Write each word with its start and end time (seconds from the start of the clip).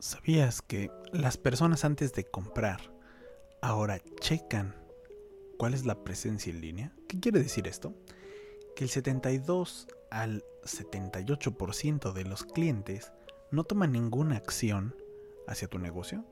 ¿Sabías 0.00 0.62
que 0.62 0.92
las 1.12 1.38
personas 1.38 1.84
antes 1.84 2.12
de 2.12 2.22
comprar 2.22 2.92
ahora 3.60 4.00
checan 4.20 4.76
cuál 5.58 5.74
es 5.74 5.86
la 5.86 6.04
presencia 6.04 6.52
en 6.52 6.60
línea? 6.60 6.92
¿Qué 7.08 7.18
quiere 7.18 7.40
decir 7.40 7.66
esto? 7.66 7.96
Que 8.76 8.84
el 8.84 8.90
72 8.90 9.88
al 10.12 10.44
78% 10.62 12.12
de 12.12 12.24
los 12.24 12.44
clientes 12.44 13.12
no 13.50 13.64
toman 13.64 13.90
ninguna 13.90 14.36
acción 14.36 14.94
hacia 15.48 15.66
tu 15.66 15.80
negocio 15.80 16.24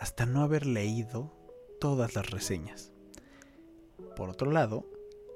hasta 0.00 0.26
no 0.26 0.42
haber 0.42 0.66
leído 0.66 1.32
todas 1.78 2.16
las 2.16 2.28
reseñas. 2.28 2.90
Por 4.16 4.30
otro 4.30 4.50
lado, 4.50 4.84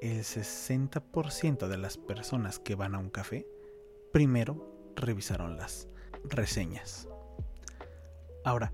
el 0.03 0.25
60% 0.25 1.69
de 1.69 1.79
las 1.79 1.99
personas 1.99 2.59
que 2.59 2.75
van 2.75 2.97
a 2.97 2.99
un 2.99 3.11
café 3.11 3.47
primero 4.13 4.93
revisaron 4.97 5.57
las 5.57 5.87
reseñas. 6.25 7.09
Ahora, 8.47 8.73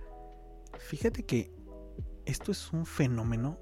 fíjate 0.81 1.25
que 1.25 1.51
esto 2.27 2.53
es 2.53 2.75
un 2.75 2.85
fenómeno 2.85 3.59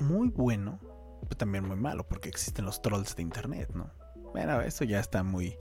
muy 0.00 0.28
bueno, 0.28 0.80
pero 1.22 1.36
también 1.36 1.64
muy 1.64 1.76
malo, 1.76 2.08
porque 2.08 2.28
existen 2.28 2.64
los 2.64 2.82
trolls 2.82 3.14
de 3.14 3.22
internet, 3.22 3.70
¿no? 3.72 3.92
Bueno, 4.32 4.60
eso 4.60 4.82
ya 4.82 4.98
está 4.98 5.22
muy... 5.22 5.56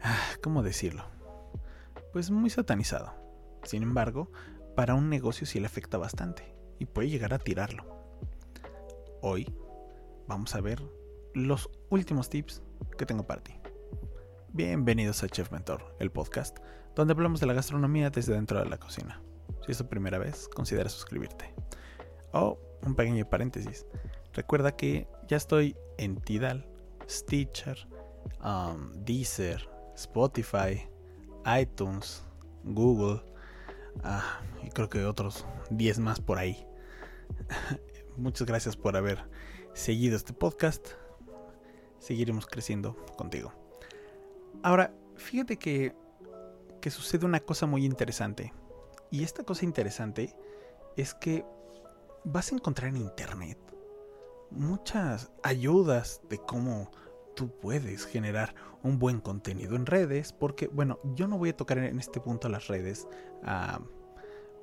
Ah, 0.00 0.16
¿Cómo 0.44 0.62
decirlo? 0.62 1.06
Pues 2.12 2.30
muy 2.30 2.50
satanizado. 2.50 3.14
Sin 3.64 3.82
embargo, 3.82 4.30
para 4.76 4.94
un 4.94 5.10
negocio 5.10 5.44
sí 5.44 5.58
le 5.58 5.66
afecta 5.66 5.98
bastante 5.98 6.54
y 6.78 6.86
puede 6.86 7.08
llegar 7.08 7.34
a 7.34 7.40
tirarlo. 7.40 7.84
Hoy 9.22 9.52
vamos 10.28 10.54
a 10.54 10.60
ver 10.60 10.80
los 11.34 11.68
últimos 11.90 12.30
tips 12.30 12.62
que 12.96 13.06
tengo 13.06 13.26
para 13.26 13.42
ti. 13.42 13.58
Bienvenidos 14.52 15.24
a 15.24 15.28
Chef 15.28 15.50
Mentor, 15.50 15.96
el 15.98 16.12
podcast 16.12 16.58
donde 16.96 17.12
hablamos 17.12 17.40
de 17.40 17.46
la 17.46 17.52
gastronomía 17.52 18.10
desde 18.10 18.32
dentro 18.32 18.58
de 18.58 18.68
la 18.68 18.78
cocina. 18.78 19.20
Si 19.64 19.72
es 19.72 19.78
tu 19.78 19.86
primera 19.86 20.18
vez, 20.18 20.48
considera 20.48 20.88
suscribirte. 20.88 21.54
Oh, 22.32 22.58
un 22.84 22.94
pequeño 22.94 23.28
paréntesis. 23.28 23.86
Recuerda 24.32 24.74
que 24.74 25.06
ya 25.28 25.36
estoy 25.36 25.76
en 25.98 26.16
Tidal, 26.20 26.66
Stitcher, 27.08 27.86
um, 28.42 28.92
Deezer, 29.04 29.68
Spotify, 29.94 30.88
iTunes, 31.60 32.24
Google 32.64 33.22
ah, 34.02 34.40
y 34.62 34.70
creo 34.70 34.88
que 34.88 35.04
otros 35.04 35.46
10 35.70 35.98
más 35.98 36.20
por 36.20 36.38
ahí. 36.38 36.66
Muchas 38.16 38.46
gracias 38.46 38.74
por 38.74 38.96
haber 38.96 39.22
seguido 39.74 40.16
este 40.16 40.32
podcast. 40.32 40.88
Seguiremos 41.98 42.46
creciendo 42.46 42.96
contigo. 43.16 43.52
Ahora, 44.62 44.94
fíjate 45.16 45.58
que 45.58 45.94
que 46.86 46.90
sucede 46.92 47.26
una 47.26 47.40
cosa 47.40 47.66
muy 47.66 47.84
interesante. 47.84 48.52
Y 49.10 49.24
esta 49.24 49.42
cosa 49.42 49.64
interesante 49.64 50.36
es 50.96 51.14
que 51.14 51.44
vas 52.22 52.52
a 52.52 52.54
encontrar 52.54 52.90
en 52.90 52.98
internet 52.98 53.58
muchas 54.52 55.32
ayudas 55.42 56.20
de 56.30 56.38
cómo 56.38 56.92
tú 57.34 57.50
puedes 57.58 58.06
generar 58.06 58.54
un 58.84 59.00
buen 59.00 59.20
contenido 59.20 59.74
en 59.74 59.84
redes. 59.84 60.32
Porque, 60.32 60.68
bueno, 60.68 61.00
yo 61.16 61.26
no 61.26 61.38
voy 61.38 61.48
a 61.48 61.56
tocar 61.56 61.78
en 61.78 61.98
este 61.98 62.20
punto 62.20 62.48
las 62.48 62.68
redes, 62.68 63.08
ah, 63.42 63.80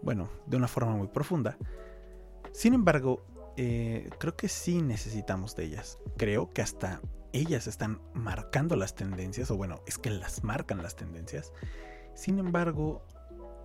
bueno, 0.01 0.29
de 0.45 0.55
una 0.55 0.69
forma 0.69 0.95
muy 0.95 1.09
profunda. 1.09 1.57
Sin 2.53 2.73
embargo, 2.73 3.25
eh, 3.57 4.09
creo 4.17 4.37
que 4.37 4.47
sí 4.47 4.81
necesitamos 4.81 5.57
de 5.57 5.65
ellas. 5.65 5.99
Creo 6.15 6.53
que 6.53 6.61
hasta 6.61 7.01
ellas 7.33 7.67
están 7.67 7.99
marcando 8.13 8.77
las 8.77 8.95
tendencias, 8.95 9.51
o 9.51 9.57
bueno, 9.57 9.81
es 9.87 9.97
que 9.97 10.09
las 10.09 10.45
marcan 10.45 10.81
las 10.81 10.95
tendencias. 10.95 11.51
Sin 12.15 12.39
embargo, 12.39 13.05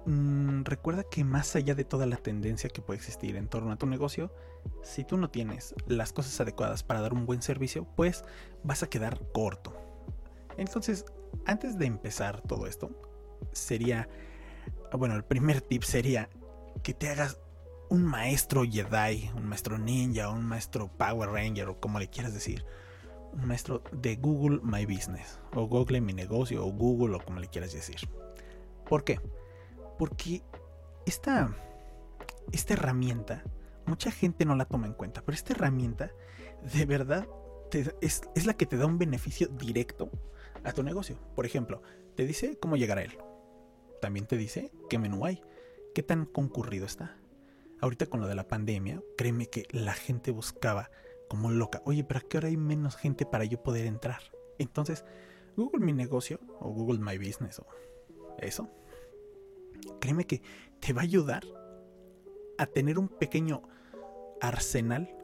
mm, 0.06 0.62
recuerda 0.64 1.04
que 1.04 1.24
más 1.24 1.54
allá 1.56 1.74
de 1.74 1.84
toda 1.84 2.06
la 2.06 2.16
tendencia 2.16 2.70
que 2.70 2.82
puede 2.82 2.98
existir 2.98 3.36
en 3.36 3.48
torno 3.48 3.72
a 3.72 3.76
tu 3.76 3.86
negocio, 3.86 4.32
si 4.82 5.04
tú 5.04 5.16
no 5.16 5.30
tienes 5.30 5.74
las 5.86 6.12
cosas 6.12 6.40
adecuadas 6.40 6.82
para 6.82 7.00
dar 7.00 7.12
un 7.12 7.26
buen 7.26 7.42
servicio, 7.42 7.86
pues 7.96 8.24
vas 8.62 8.82
a 8.82 8.88
quedar 8.88 9.20
corto. 9.32 9.74
Entonces, 10.56 11.04
antes 11.46 11.78
de 11.78 11.86
empezar 11.86 12.42
todo 12.42 12.66
esto, 12.66 12.90
sería, 13.52 14.08
bueno, 14.92 15.14
el 15.14 15.24
primer 15.24 15.60
tip 15.60 15.82
sería 15.82 16.28
que 16.82 16.94
te 16.94 17.08
hagas 17.08 17.38
un 17.90 18.04
maestro 18.04 18.64
Jedi, 18.64 19.30
un 19.34 19.46
maestro 19.46 19.78
ninja, 19.78 20.28
un 20.28 20.44
maestro 20.44 20.88
Power 20.88 21.30
Ranger 21.30 21.68
o 21.68 21.80
como 21.80 21.98
le 21.98 22.08
quieras 22.08 22.34
decir. 22.34 22.64
Un 23.32 23.46
maestro 23.46 23.82
de 23.92 24.16
Google 24.16 24.60
My 24.62 24.84
Business 24.86 25.38
o 25.54 25.66
Google 25.66 26.00
Mi 26.00 26.12
Negocio 26.12 26.66
o 26.66 26.72
Google 26.72 27.16
o 27.16 27.24
como 27.24 27.40
le 27.40 27.48
quieras 27.48 27.72
decir. 27.72 27.96
¿Por 28.88 29.04
qué? 29.04 29.20
Porque 29.98 30.42
esta, 31.06 31.54
esta 32.52 32.72
herramienta, 32.74 33.44
mucha 33.86 34.10
gente 34.10 34.44
no 34.44 34.54
la 34.54 34.64
toma 34.64 34.86
en 34.86 34.94
cuenta, 34.94 35.22
pero 35.22 35.34
esta 35.34 35.52
herramienta 35.52 36.10
de 36.74 36.86
verdad 36.86 37.28
es, 38.00 38.22
es, 38.34 38.46
la 38.46 38.54
que 38.54 38.66
te 38.66 38.76
da 38.76 38.86
un 38.86 38.98
beneficio 38.98 39.48
directo 39.48 40.10
a 40.64 40.72
tu 40.72 40.82
negocio. 40.82 41.18
Por 41.34 41.46
ejemplo, 41.46 41.82
te 42.16 42.26
dice 42.26 42.58
cómo 42.58 42.76
llegar 42.76 42.98
a 42.98 43.02
él. 43.02 43.18
También 44.00 44.26
te 44.26 44.36
dice 44.36 44.72
qué 44.88 44.98
menú 44.98 45.24
hay, 45.24 45.42
qué 45.94 46.02
tan 46.02 46.24
concurrido 46.24 46.86
está. 46.86 47.16
Ahorita 47.80 48.06
con 48.06 48.20
lo 48.20 48.26
de 48.26 48.34
la 48.34 48.48
pandemia, 48.48 49.02
créeme 49.16 49.46
que 49.46 49.66
la 49.70 49.92
gente 49.92 50.30
buscaba 50.30 50.90
como 51.28 51.50
loca, 51.50 51.82
oye, 51.84 52.04
pero 52.04 52.20
¿a 52.20 52.28
qué 52.28 52.38
hora 52.38 52.48
hay 52.48 52.56
menos 52.56 52.96
gente 52.96 53.26
para 53.26 53.44
yo 53.44 53.62
poder 53.62 53.86
entrar? 53.86 54.20
Entonces, 54.58 55.04
Google 55.56 55.84
Mi 55.84 55.92
Negocio 55.92 56.40
o 56.60 56.70
Google 56.70 57.00
My 57.00 57.18
Business 57.18 57.58
o 57.58 57.66
eso, 58.46 58.68
créeme 60.00 60.26
que 60.26 60.42
te 60.80 60.92
va 60.92 61.02
a 61.02 61.04
ayudar 61.04 61.44
a 62.58 62.66
tener 62.66 62.98
un 62.98 63.08
pequeño 63.08 63.62
arsenal 64.40 65.14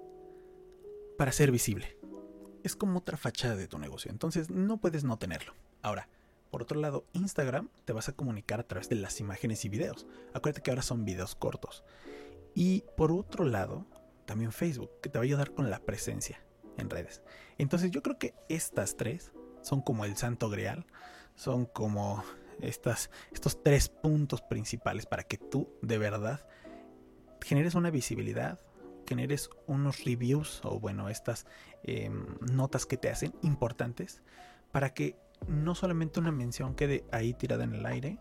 para 1.19 1.33
ser 1.33 1.51
visible. 1.51 1.99
Es 2.63 2.77
como 2.77 2.99
otra 2.99 3.17
fachada 3.17 3.57
de 3.57 3.69
tu 3.69 3.79
negocio, 3.79 4.11
entonces 4.11 4.51
no 4.51 4.79
puedes 4.79 5.05
no 5.05 5.19
tenerlo. 5.19 5.53
Ahora, 5.83 6.09
por 6.51 6.63
otro 6.63 6.81
lado, 6.81 7.05
Instagram 7.13 7.69
te 7.85 7.93
vas 7.93 8.09
a 8.09 8.13
comunicar 8.13 8.61
a 8.61 8.67
través 8.67 8.89
de 8.89 8.97
las 8.97 9.21
imágenes 9.21 9.65
y 9.65 9.69
videos. 9.69 10.07
Acuérdate 10.33 10.63
que 10.63 10.71
ahora 10.71 10.83
son 10.83 11.05
videos 11.05 11.35
cortos. 11.35 11.85
Y 12.55 12.85
por 12.97 13.11
otro 13.11 13.45
lado, 13.45 13.87
también 14.25 14.53
Facebook, 14.53 14.91
que 15.03 15.09
te 15.09 15.19
va 15.19 15.25
a 15.25 15.27
ayudar 15.27 15.53
con 15.53 15.69
la 15.69 15.81
presencia 15.81 16.41
en 16.79 16.91
redes. 16.91 17.23
Entonces 17.59 17.91
yo 17.91 18.03
creo 18.03 18.19
que 18.19 18.35
estas 18.49 18.97
tres 18.97 19.33
son 19.63 19.81
como 19.81 20.05
el 20.05 20.17
santo 20.17 20.49
grial, 20.49 20.87
son 21.35 21.67
como 21.67 22.23
estas, 22.69 23.11
estos 23.33 23.63
tres 23.63 23.89
puntos 23.89 24.43
principales 24.43 25.07
para 25.07 25.25
que 25.25 25.39
tú 25.39 25.69
de 25.83 25.99
verdad 25.99 26.47
generes 27.41 27.75
una 27.75 27.91
visibilidad, 27.91 28.59
generes 29.07 29.51
unos 29.67 30.05
reviews 30.05 30.61
o 30.65 30.81
bueno, 30.81 31.09
estas 31.09 31.47
em, 31.83 32.25
notas 32.53 32.87
que 32.87 32.97
te 32.97 33.11
hacen 33.11 33.35
importantes 33.43 34.23
para 34.73 34.95
que 34.95 35.17
no 35.47 35.75
solamente 35.75 36.21
una 36.21 36.33
mención 36.33 36.75
quede 36.75 37.05
ahí 37.13 37.35
tirada 37.35 37.65
en 37.65 37.75
el 37.75 37.87
aire 37.87 38.19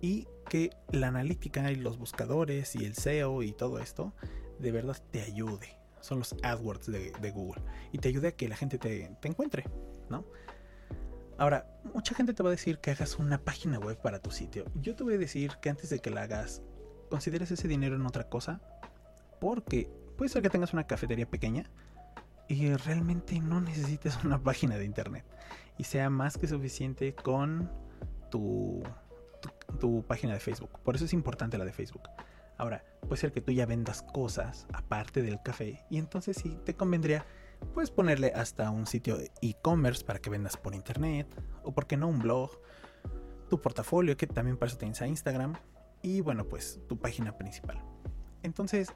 y 0.00 0.26
que 0.48 0.70
la 0.90 1.08
analítica 1.08 1.70
y 1.70 1.76
los 1.76 1.98
buscadores 1.98 2.74
y 2.74 2.84
el 2.84 2.94
SEO 2.94 3.42
y 3.42 3.52
todo 3.52 3.78
esto 3.78 4.14
de 4.58 4.72
verdad 4.72 4.96
te 5.10 5.22
ayude. 5.22 5.78
Son 6.00 6.18
los 6.18 6.34
AdWords 6.42 6.86
de, 6.86 7.12
de 7.12 7.30
Google 7.30 7.62
y 7.92 7.98
te 7.98 8.08
ayude 8.08 8.28
a 8.28 8.32
que 8.32 8.48
la 8.48 8.56
gente 8.56 8.78
te, 8.78 9.16
te 9.20 9.28
encuentre, 9.28 9.64
¿no? 10.08 10.24
Ahora, 11.42 11.66
mucha 11.92 12.14
gente 12.14 12.34
te 12.34 12.42
va 12.44 12.50
a 12.50 12.52
decir 12.52 12.78
que 12.78 12.92
hagas 12.92 13.18
una 13.18 13.36
página 13.36 13.80
web 13.80 14.00
para 14.00 14.20
tu 14.20 14.30
sitio. 14.30 14.64
Yo 14.76 14.94
te 14.94 15.02
voy 15.02 15.14
a 15.14 15.18
decir 15.18 15.56
que 15.60 15.70
antes 15.70 15.90
de 15.90 15.98
que 15.98 16.08
la 16.08 16.22
hagas, 16.22 16.62
consideres 17.10 17.50
ese 17.50 17.66
dinero 17.66 17.96
en 17.96 18.06
otra 18.06 18.28
cosa. 18.28 18.60
Porque 19.40 19.90
puede 20.16 20.28
ser 20.28 20.40
que 20.40 20.50
tengas 20.50 20.72
una 20.72 20.86
cafetería 20.86 21.28
pequeña 21.28 21.68
y 22.46 22.72
realmente 22.74 23.40
no 23.40 23.60
necesites 23.60 24.22
una 24.22 24.40
página 24.40 24.78
de 24.78 24.84
internet. 24.84 25.24
Y 25.78 25.82
sea 25.82 26.10
más 26.10 26.38
que 26.38 26.46
suficiente 26.46 27.12
con 27.12 27.68
tu, 28.30 28.84
tu, 29.80 30.04
página 30.06 30.34
de 30.34 30.38
Facebook. 30.38 30.78
Por 30.84 30.94
eso 30.94 31.06
es 31.06 31.12
importante 31.12 31.58
la 31.58 31.64
de 31.64 31.72
Facebook. 31.72 32.08
Ahora, 32.56 32.84
puede 33.00 33.16
ser 33.16 33.32
que 33.32 33.40
tú 33.40 33.50
ya 33.50 33.66
vendas 33.66 34.02
cosas 34.02 34.68
aparte 34.72 35.22
del 35.22 35.42
café 35.42 35.84
y 35.90 35.98
entonces 35.98 36.36
sí 36.36 36.56
te 36.64 36.76
convendría 36.76 37.26
Puedes 37.74 37.90
ponerle 37.90 38.32
hasta 38.34 38.70
un 38.70 38.86
sitio 38.86 39.16
de 39.16 39.30
e-commerce 39.40 40.04
para 40.04 40.18
que 40.20 40.30
vendas 40.30 40.56
por 40.56 40.74
internet, 40.74 41.26
o 41.64 41.72
por 41.72 41.86
qué 41.86 41.96
no 41.96 42.08
un 42.08 42.18
blog, 42.18 42.50
tu 43.48 43.60
portafolio, 43.60 44.16
que 44.16 44.26
también 44.26 44.56
para 44.56 44.68
eso 44.68 44.78
tienes 44.78 45.00
a 45.00 45.06
Instagram, 45.06 45.54
y 46.02 46.20
bueno, 46.20 46.46
pues 46.48 46.80
tu 46.88 46.98
página 46.98 47.36
principal. 47.36 47.82
Entonces, 48.42 48.92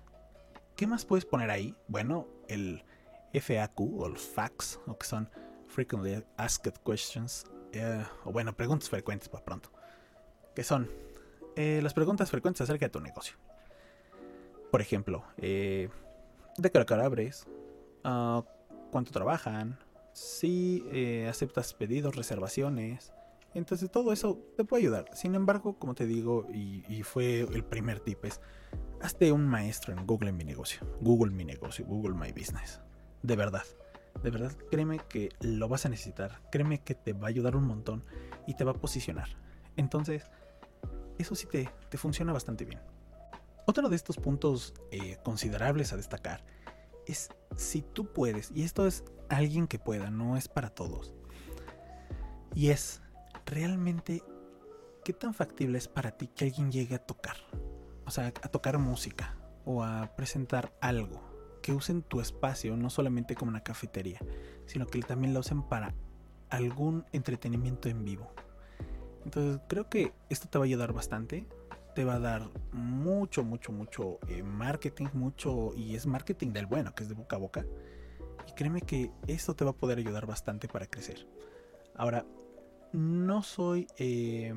¿qué 0.76 0.86
más 0.86 1.04
puedes 1.04 1.24
poner 1.24 1.50
ahí? 1.50 1.74
Bueno, 1.88 2.28
el 2.48 2.84
FAQ 3.32 3.80
o 3.80 4.08
los 4.08 4.22
FAQs, 4.22 4.80
o 4.86 4.98
que 4.98 5.06
son 5.06 5.30
Frequently 5.68 6.24
Asked 6.36 6.74
Questions, 6.84 7.44
eh, 7.72 8.04
o 8.24 8.32
bueno, 8.32 8.56
preguntas 8.56 8.88
frecuentes 8.88 9.28
para 9.28 9.44
pronto, 9.44 9.70
que 10.54 10.64
son 10.64 10.90
eh, 11.54 11.80
las 11.82 11.94
preguntas 11.94 12.30
frecuentes 12.30 12.62
acerca 12.62 12.86
de 12.86 12.90
tu 12.90 13.00
negocio. 13.00 13.36
Por 14.70 14.80
ejemplo, 14.80 15.24
eh, 15.38 15.88
¿de 16.56 16.70
qué 16.70 16.78
hora 16.78 17.04
abres? 17.04 17.46
Uh, 18.04 18.42
cuánto 18.96 19.12
trabajan, 19.12 19.78
si 20.14 20.82
eh, 20.90 21.26
aceptas 21.28 21.74
pedidos, 21.74 22.16
reservaciones, 22.16 23.12
Entonces 23.52 23.90
todo 23.90 24.10
eso 24.10 24.38
te 24.56 24.64
puede 24.64 24.84
ayudar. 24.84 25.04
Sin 25.12 25.34
embargo, 25.34 25.78
como 25.78 25.94
te 25.94 26.06
digo, 26.06 26.46
y, 26.50 27.02
fue 27.02 27.40
el 27.40 27.62
primer 27.62 28.00
tip, 28.00 28.24
es 28.24 28.40
hazte 29.02 29.32
un 29.32 29.46
maestro 29.46 29.92
en 29.92 30.06
Google 30.06 30.30
en 30.30 30.38
mi 30.38 30.44
negocio. 30.44 30.80
Google 31.02 31.30
mi 31.34 31.44
negocio, 31.44 31.84
Google 31.84 32.14
My 32.14 32.32
Business. 32.32 32.80
De 33.22 33.36
verdad. 33.36 33.64
De 34.22 34.30
verdad, 34.30 34.56
créeme 34.70 34.98
que 35.10 35.28
lo 35.42 35.68
vas 35.68 35.84
a 35.84 35.90
necesitar. 35.90 36.40
Créeme 36.50 36.82
que 36.82 36.94
te 36.94 37.12
va 37.12 37.26
a 37.26 37.28
ayudar 37.28 37.54
un 37.54 37.64
montón 37.64 38.02
y 38.46 38.54
te 38.54 38.64
va 38.64 38.70
a 38.70 38.80
posicionar. 38.80 39.28
Entonces, 39.76 40.24
eso 41.18 41.34
sí 41.34 41.46
te, 41.46 41.68
te 41.90 41.98
funciona 41.98 42.32
bastante 42.32 42.64
bien. 42.64 42.80
Otro 43.66 43.90
de 43.90 43.96
estos 43.96 44.16
puntos 44.16 44.72
eh, 44.90 45.18
considerables 45.22 45.92
a 45.92 45.98
destacar 45.98 46.55
es 47.06 47.30
si 47.56 47.82
tú 47.82 48.12
puedes, 48.12 48.50
y 48.54 48.62
esto 48.62 48.86
es 48.86 49.04
alguien 49.28 49.66
que 49.66 49.78
pueda, 49.78 50.10
no 50.10 50.36
es 50.36 50.48
para 50.48 50.70
todos, 50.70 51.14
y 52.54 52.70
es 52.70 53.02
realmente 53.44 54.22
qué 55.04 55.12
tan 55.12 55.34
factible 55.34 55.78
es 55.78 55.88
para 55.88 56.12
ti 56.12 56.28
que 56.28 56.44
alguien 56.44 56.72
llegue 56.72 56.96
a 56.96 56.98
tocar, 56.98 57.36
o 58.04 58.10
sea, 58.10 58.26
a 58.26 58.48
tocar 58.48 58.78
música 58.78 59.36
o 59.64 59.82
a 59.82 60.14
presentar 60.16 60.72
algo, 60.80 61.20
que 61.62 61.72
usen 61.72 62.02
tu 62.02 62.20
espacio 62.20 62.76
no 62.76 62.90
solamente 62.90 63.34
como 63.34 63.50
una 63.50 63.62
cafetería, 63.62 64.20
sino 64.66 64.86
que 64.86 65.00
también 65.00 65.34
lo 65.34 65.40
usen 65.40 65.62
para 65.62 65.94
algún 66.50 67.04
entretenimiento 67.12 67.88
en 67.88 68.04
vivo. 68.04 68.32
Entonces 69.24 69.60
creo 69.68 69.88
que 69.88 70.12
esto 70.30 70.48
te 70.48 70.58
va 70.58 70.64
a 70.64 70.66
ayudar 70.66 70.92
bastante. 70.92 71.46
Te 71.96 72.04
va 72.04 72.16
a 72.16 72.18
dar 72.18 72.50
mucho, 72.72 73.42
mucho, 73.42 73.72
mucho 73.72 74.18
eh, 74.28 74.42
marketing, 74.42 75.06
mucho, 75.14 75.72
y 75.74 75.94
es 75.94 76.06
marketing 76.06 76.52
del 76.52 76.66
bueno, 76.66 76.94
que 76.94 77.04
es 77.04 77.08
de 77.08 77.14
boca 77.14 77.36
a 77.36 77.38
boca. 77.38 77.64
Y 78.46 78.52
créeme 78.52 78.82
que 78.82 79.10
esto 79.26 79.56
te 79.56 79.64
va 79.64 79.70
a 79.70 79.76
poder 79.76 79.96
ayudar 79.96 80.26
bastante 80.26 80.68
para 80.68 80.86
crecer. 80.86 81.26
Ahora, 81.94 82.26
no 82.92 83.42
soy 83.42 83.86
eh, 83.96 84.52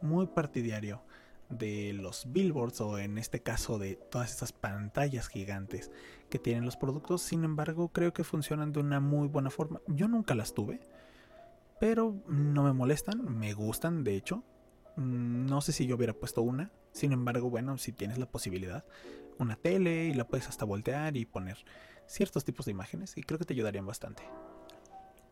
muy 0.00 0.28
partidario 0.28 1.02
de 1.50 1.92
los 1.92 2.32
billboards 2.32 2.80
o 2.80 2.98
en 2.98 3.18
este 3.18 3.42
caso 3.42 3.78
de 3.78 3.96
todas 3.96 4.30
estas 4.30 4.52
pantallas 4.54 5.28
gigantes 5.28 5.90
que 6.30 6.38
tienen 6.38 6.64
los 6.64 6.78
productos. 6.78 7.20
Sin 7.20 7.44
embargo, 7.44 7.88
creo 7.88 8.14
que 8.14 8.24
funcionan 8.24 8.72
de 8.72 8.80
una 8.80 8.98
muy 8.98 9.28
buena 9.28 9.50
forma. 9.50 9.82
Yo 9.88 10.08
nunca 10.08 10.34
las 10.34 10.54
tuve, 10.54 10.80
pero 11.80 12.16
no 12.28 12.62
me 12.62 12.72
molestan, 12.72 13.38
me 13.38 13.52
gustan 13.52 14.04
de 14.04 14.16
hecho. 14.16 14.42
Mm, 14.96 15.46
no 15.46 15.60
sé 15.60 15.72
si 15.72 15.86
yo 15.86 15.96
hubiera 15.96 16.12
puesto 16.12 16.42
una. 16.42 16.70
Sin 16.92 17.12
embargo, 17.12 17.50
bueno, 17.50 17.78
si 17.78 17.92
tienes 17.92 18.18
la 18.18 18.26
posibilidad, 18.26 18.84
una 19.38 19.56
tele 19.56 20.06
y 20.06 20.14
la 20.14 20.26
puedes 20.26 20.48
hasta 20.48 20.64
voltear 20.64 21.16
y 21.16 21.24
poner 21.24 21.58
ciertos 22.06 22.44
tipos 22.44 22.66
de 22.66 22.72
imágenes 22.72 23.16
y 23.16 23.22
creo 23.22 23.38
que 23.38 23.44
te 23.44 23.54
ayudarían 23.54 23.86
bastante. 23.86 24.22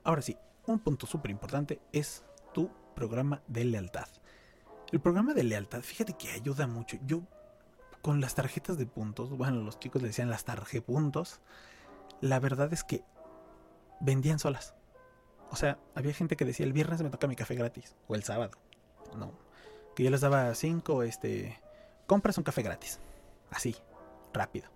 Ahora 0.03 0.23
sí, 0.23 0.37
un 0.67 0.79
punto 0.79 1.07
súper 1.07 1.31
importante 1.31 1.81
es 1.93 2.25
tu 2.55 2.71
programa 2.95 3.43
de 3.49 3.65
lealtad. 3.65 4.09
El 4.93 5.01
programa 5.01 5.35
de 5.35 5.45
lealtad, 5.45 5.83
fíjate 5.83 6.15
que 6.15 6.31
ayuda 6.31 6.67
mucho. 6.67 6.99
Yo 7.07 7.23
con 8.03 8.21
las 8.21 8.35
tarjetas 8.35 8.79
de 8.79 8.87
puntos, 8.87 9.31
bueno, 9.31 9.63
los 9.63 9.79
chicos 9.79 10.03
le 10.03 10.09
decían 10.09 10.31
las 10.31 10.45
tarjepuntos, 10.45 11.41
la 12.21 12.41
verdad 12.41 12.73
es 12.73 12.83
que 12.83 13.05
vendían 14.01 14.39
solas. 14.39 14.75
O 15.51 15.57
sea, 15.57 15.79
había 15.95 16.15
gente 16.15 16.37
que 16.37 16.45
decía 16.45 16.65
el 16.65 16.73
viernes 16.73 17.03
me 17.03 17.11
toca 17.11 17.27
mi 17.27 17.37
café 17.37 17.55
gratis 17.55 17.95
o 18.09 18.15
el 18.15 18.23
sábado. 18.23 18.53
No. 19.17 19.33
Que 19.95 20.05
yo 20.05 20.11
les 20.11 20.21
daba 20.21 20.55
cinco, 20.55 21.03
este, 21.03 21.61
compras 22.07 22.39
un 22.39 22.45
café 22.45 22.63
gratis. 22.63 23.01
Así, 23.51 23.77
rápido. 24.33 24.69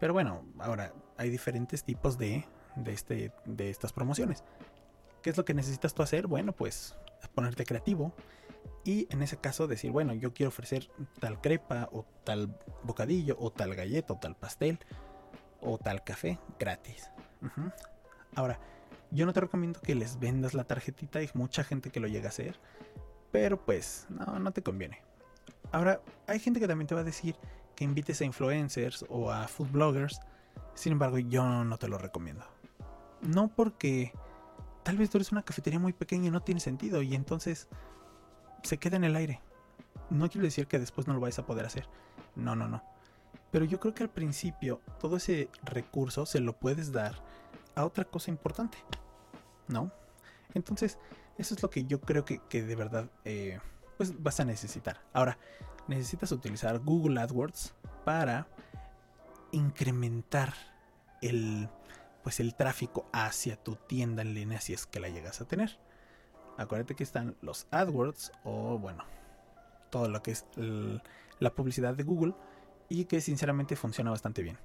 Pero 0.00 0.12
bueno, 0.12 0.44
ahora 0.58 0.92
hay 1.16 1.30
diferentes 1.30 1.82
tipos 1.82 2.18
de, 2.18 2.46
de, 2.76 2.92
este, 2.92 3.32
de 3.44 3.70
estas 3.70 3.92
promociones. 3.92 4.44
¿Qué 5.22 5.30
es 5.30 5.36
lo 5.36 5.44
que 5.44 5.54
necesitas 5.54 5.94
tú 5.94 6.02
hacer? 6.02 6.26
Bueno, 6.28 6.52
pues 6.52 6.94
ponerte 7.34 7.64
creativo 7.64 8.12
y 8.84 9.06
en 9.10 9.22
ese 9.22 9.36
caso 9.36 9.66
decir, 9.66 9.90
bueno, 9.90 10.14
yo 10.14 10.32
quiero 10.32 10.48
ofrecer 10.48 10.88
tal 11.20 11.40
crepa 11.40 11.88
o 11.92 12.04
tal 12.24 12.56
bocadillo 12.84 13.36
o 13.38 13.50
tal 13.50 13.74
galleta 13.74 14.14
o 14.14 14.18
tal 14.18 14.36
pastel 14.36 14.78
o 15.60 15.78
tal 15.78 16.04
café 16.04 16.38
gratis. 16.58 17.10
Ahora, 18.34 18.60
yo 19.10 19.26
no 19.26 19.32
te 19.32 19.40
recomiendo 19.40 19.80
que 19.80 19.94
les 19.94 20.18
vendas 20.18 20.54
la 20.54 20.64
tarjetita, 20.64 21.18
hay 21.18 21.30
mucha 21.34 21.64
gente 21.64 21.90
que 21.90 22.00
lo 22.00 22.08
llega 22.08 22.26
a 22.26 22.28
hacer, 22.28 22.58
pero 23.30 23.56
pues 23.64 24.06
no, 24.08 24.38
no 24.38 24.52
te 24.52 24.62
conviene. 24.62 25.02
Ahora, 25.72 26.00
hay 26.26 26.38
gente 26.38 26.60
que 26.60 26.68
también 26.68 26.86
te 26.86 26.94
va 26.94 27.02
a 27.02 27.04
decir 27.04 27.36
que 27.76 27.84
invites 27.84 28.20
a 28.20 28.24
influencers 28.24 29.04
o 29.08 29.30
a 29.30 29.46
food 29.46 29.70
bloggers, 29.70 30.20
sin 30.74 30.92
embargo, 30.92 31.18
yo 31.18 31.44
no 31.64 31.76
te 31.78 31.88
lo 31.88 31.98
recomiendo. 31.98 32.44
No 33.20 33.48
porque 33.48 34.12
tal 34.82 34.96
vez 34.96 35.10
tú 35.10 35.18
eres 35.18 35.32
una 35.32 35.42
cafetería 35.42 35.78
muy 35.78 35.92
pequeña 35.92 36.28
y 36.28 36.30
no 36.30 36.42
tiene 36.42 36.60
sentido 36.60 37.02
y 37.02 37.14
entonces 37.14 37.68
se 38.62 38.78
queda 38.78 38.96
en 38.96 39.04
el 39.04 39.16
aire. 39.16 39.40
No 40.10 40.28
quiero 40.30 40.44
decir 40.44 40.66
que 40.66 40.78
después 40.78 41.06
no 41.06 41.14
lo 41.14 41.20
vais 41.20 41.38
a 41.38 41.46
poder 41.46 41.66
hacer. 41.66 41.88
No, 42.34 42.56
no, 42.56 42.68
no. 42.68 42.82
Pero 43.50 43.64
yo 43.64 43.80
creo 43.80 43.94
que 43.94 44.02
al 44.02 44.10
principio 44.10 44.80
todo 44.98 45.16
ese 45.16 45.50
recurso 45.62 46.26
se 46.26 46.40
lo 46.40 46.54
puedes 46.54 46.92
dar 46.92 47.22
a 47.74 47.84
otra 47.84 48.04
cosa 48.04 48.30
importante. 48.30 48.78
¿No? 49.68 49.90
Entonces, 50.54 50.98
eso 51.38 51.54
es 51.54 51.62
lo 51.62 51.70
que 51.70 51.84
yo 51.84 52.00
creo 52.00 52.24
que, 52.24 52.62
de 52.62 52.76
verdad 52.76 53.10
eh, 53.24 53.60
pues 53.96 54.20
vas 54.22 54.40
a 54.40 54.44
necesitar. 54.44 55.00
Ahora, 55.12 55.38
necesitas 55.86 56.32
utilizar 56.32 56.78
Google 56.80 57.20
AdWords 57.20 57.74
para 58.04 58.46
incrementar 59.52 60.52
el 61.22 61.68
pues 62.22 62.40
el 62.40 62.54
tráfico 62.54 63.08
hacia 63.12 63.56
tu 63.56 63.76
tienda 63.76 64.20
en 64.20 64.34
línea 64.34 64.60
si 64.60 64.74
es 64.74 64.84
que 64.84 65.00
la 65.00 65.08
llegas 65.08 65.40
a 65.40 65.46
tener. 65.46 65.78
Acuérdate 66.58 66.94
que 66.94 67.04
están 67.04 67.36
los 67.40 67.66
AdWords 67.70 68.32
o 68.44 68.78
bueno, 68.78 69.04
todo 69.90 70.08
lo 70.08 70.22
que 70.22 70.32
es 70.32 70.44
la 71.38 71.54
publicidad 71.54 71.94
de 71.94 72.02
Google 72.02 72.34
y 72.88 73.04
que 73.04 73.20
sinceramente 73.20 73.76
funciona 73.76 74.10
bastante 74.10 74.42
bien. 74.42 74.58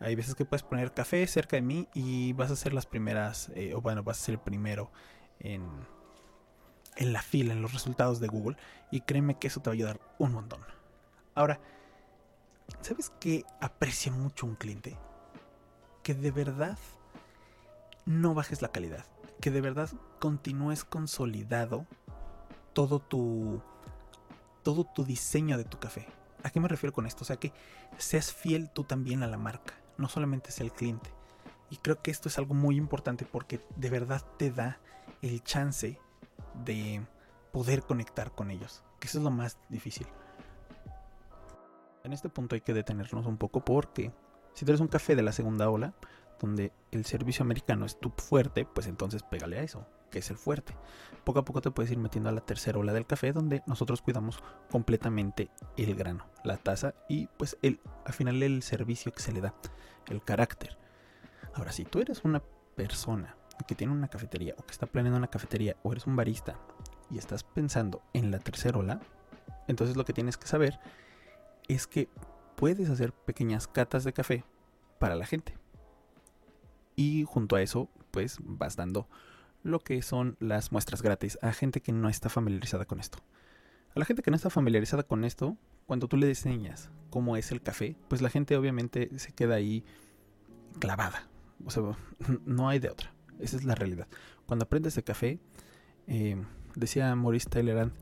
Hay 0.00 0.14
veces 0.14 0.34
que 0.34 0.44
puedes 0.44 0.62
poner 0.62 0.92
café 0.92 1.26
cerca 1.26 1.56
de 1.56 1.62
mí 1.62 1.88
y 1.94 2.34
vas 2.34 2.50
a 2.50 2.56
ser 2.56 2.74
las 2.74 2.84
primeras, 2.84 3.50
eh, 3.54 3.72
o 3.74 3.80
bueno, 3.80 4.02
vas 4.02 4.20
a 4.20 4.24
ser 4.24 4.34
el 4.34 4.40
primero 4.40 4.90
en, 5.38 5.62
en 6.96 7.12
la 7.12 7.22
fila, 7.22 7.52
en 7.52 7.62
los 7.62 7.72
resultados 7.72 8.20
de 8.20 8.28
Google. 8.28 8.56
Y 8.90 9.00
créeme 9.00 9.38
que 9.38 9.48
eso 9.48 9.60
te 9.60 9.70
va 9.70 9.72
a 9.72 9.74
ayudar 9.74 10.00
un 10.18 10.32
montón. 10.32 10.60
Ahora, 11.34 11.60
¿sabes 12.80 13.12
qué 13.20 13.44
aprecia 13.60 14.12
mucho 14.12 14.46
un 14.46 14.56
cliente? 14.56 14.98
Que 16.02 16.14
de 16.14 16.30
verdad 16.30 16.78
no 18.04 18.34
bajes 18.34 18.62
la 18.62 18.68
calidad. 18.68 19.04
Que 19.40 19.50
de 19.50 19.60
verdad 19.60 19.90
continúes 20.18 20.84
consolidado 20.84 21.86
todo 22.72 23.00
tu 23.00 23.62
todo 24.62 24.84
tu 24.84 25.04
diseño 25.04 25.58
de 25.58 25.64
tu 25.64 25.78
café. 25.78 26.08
¿A 26.42 26.50
qué 26.50 26.58
me 26.58 26.66
refiero 26.66 26.92
con 26.92 27.06
esto? 27.06 27.22
O 27.22 27.24
sea, 27.24 27.36
que 27.36 27.52
seas 27.98 28.32
fiel 28.32 28.68
tú 28.70 28.82
también 28.82 29.22
a 29.22 29.28
la 29.28 29.38
marca, 29.38 29.74
no 29.96 30.08
solamente 30.08 30.50
sea 30.50 30.64
el 30.64 30.72
cliente. 30.72 31.10
Y 31.70 31.76
creo 31.76 32.02
que 32.02 32.10
esto 32.10 32.28
es 32.28 32.36
algo 32.38 32.54
muy 32.54 32.76
importante 32.76 33.24
porque 33.24 33.60
de 33.76 33.90
verdad 33.90 34.24
te 34.38 34.50
da 34.50 34.80
el 35.22 35.42
chance 35.44 36.00
de 36.64 37.04
poder 37.52 37.82
conectar 37.82 38.32
con 38.32 38.50
ellos, 38.50 38.82
que 39.00 39.08
eso 39.08 39.18
es 39.18 39.24
lo 39.24 39.30
más 39.30 39.58
difícil. 39.68 40.06
En 42.04 42.12
este 42.12 42.28
punto 42.28 42.54
hay 42.54 42.60
que 42.60 42.74
detenernos 42.74 43.26
un 43.26 43.36
poco 43.36 43.64
porque 43.64 44.12
si 44.52 44.64
tú 44.64 44.70
eres 44.70 44.80
un 44.80 44.88
café 44.88 45.16
de 45.16 45.22
la 45.22 45.32
segunda 45.32 45.68
ola, 45.68 45.94
donde 46.40 46.72
el 46.90 47.04
servicio 47.04 47.42
americano 47.42 47.86
es 47.86 47.98
tu 47.98 48.10
fuerte, 48.10 48.64
pues 48.64 48.86
entonces 48.86 49.22
pégale 49.22 49.58
a 49.58 49.62
eso, 49.62 49.86
que 50.10 50.20
es 50.20 50.30
el 50.30 50.36
fuerte. 50.36 50.74
Poco 51.24 51.40
a 51.40 51.44
poco 51.44 51.60
te 51.60 51.70
puedes 51.70 51.90
ir 51.90 51.98
metiendo 51.98 52.28
a 52.28 52.32
la 52.32 52.40
tercera 52.40 52.78
ola 52.78 52.92
del 52.92 53.06
café, 53.06 53.32
donde 53.32 53.62
nosotros 53.66 54.02
cuidamos 54.02 54.42
completamente 54.70 55.50
el 55.76 55.94
grano, 55.94 56.26
la 56.44 56.56
taza 56.56 56.94
y 57.08 57.26
pues 57.38 57.56
el, 57.62 57.80
al 58.04 58.12
final 58.12 58.42
el 58.42 58.62
servicio 58.62 59.12
que 59.12 59.22
se 59.22 59.32
le 59.32 59.40
da, 59.40 59.54
el 60.08 60.22
carácter. 60.22 60.78
Ahora, 61.54 61.72
si 61.72 61.84
tú 61.84 62.00
eres 62.00 62.24
una 62.24 62.42
persona 62.76 63.36
que 63.64 63.74
tiene 63.74 63.92
una 63.92 64.08
cafetería 64.08 64.54
o 64.58 64.64
que 64.64 64.72
está 64.72 64.86
planeando 64.86 65.18
una 65.18 65.30
cafetería 65.30 65.76
o 65.82 65.92
eres 65.92 66.06
un 66.06 66.16
barista 66.16 66.58
y 67.10 67.18
estás 67.18 67.44
pensando 67.44 68.02
en 68.12 68.30
la 68.30 68.38
tercera 68.38 68.78
ola, 68.78 69.00
entonces 69.68 69.96
lo 69.96 70.04
que 70.04 70.12
tienes 70.12 70.36
que 70.36 70.46
saber 70.46 70.78
es 71.68 71.86
que 71.86 72.08
puedes 72.56 72.90
hacer 72.90 73.12
pequeñas 73.12 73.66
catas 73.68 74.04
de 74.04 74.12
café 74.12 74.44
para 74.98 75.14
la 75.14 75.26
gente 75.26 75.54
y 76.96 77.24
junto 77.24 77.56
a 77.56 77.62
eso, 77.62 77.90
pues 78.10 78.38
vas 78.40 78.76
dando 78.76 79.08
lo 79.62 79.80
que 79.80 80.00
son 80.02 80.36
las 80.40 80.72
muestras 80.72 81.02
gratis 81.02 81.38
a 81.42 81.52
gente 81.52 81.82
que 81.82 81.92
no 81.92 82.08
está 82.08 82.28
familiarizada 82.28 82.86
con 82.86 83.00
esto. 83.00 83.18
A 83.94 83.98
la 83.98 84.04
gente 84.04 84.22
que 84.22 84.30
no 84.30 84.36
está 84.36 84.50
familiarizada 84.50 85.02
con 85.02 85.24
esto, 85.24 85.56
cuando 85.86 86.08
tú 86.08 86.16
le 86.16 86.28
enseñas 86.28 86.90
cómo 87.10 87.36
es 87.36 87.52
el 87.52 87.62
café, 87.62 87.96
pues 88.08 88.22
la 88.22 88.30
gente 88.30 88.56
obviamente 88.56 89.10
se 89.18 89.32
queda 89.32 89.56
ahí 89.56 89.84
clavada. 90.78 91.28
O 91.64 91.70
sea, 91.70 91.82
no 92.46 92.68
hay 92.68 92.78
de 92.78 92.90
otra. 92.90 93.12
Esa 93.40 93.56
es 93.56 93.64
la 93.64 93.74
realidad. 93.74 94.08
Cuando 94.46 94.64
aprendes 94.64 94.94
de 94.94 95.02
café, 95.02 95.38
eh, 96.06 96.36
decía 96.74 97.14
Maurice 97.14 97.48
Tylerand, 97.48 97.92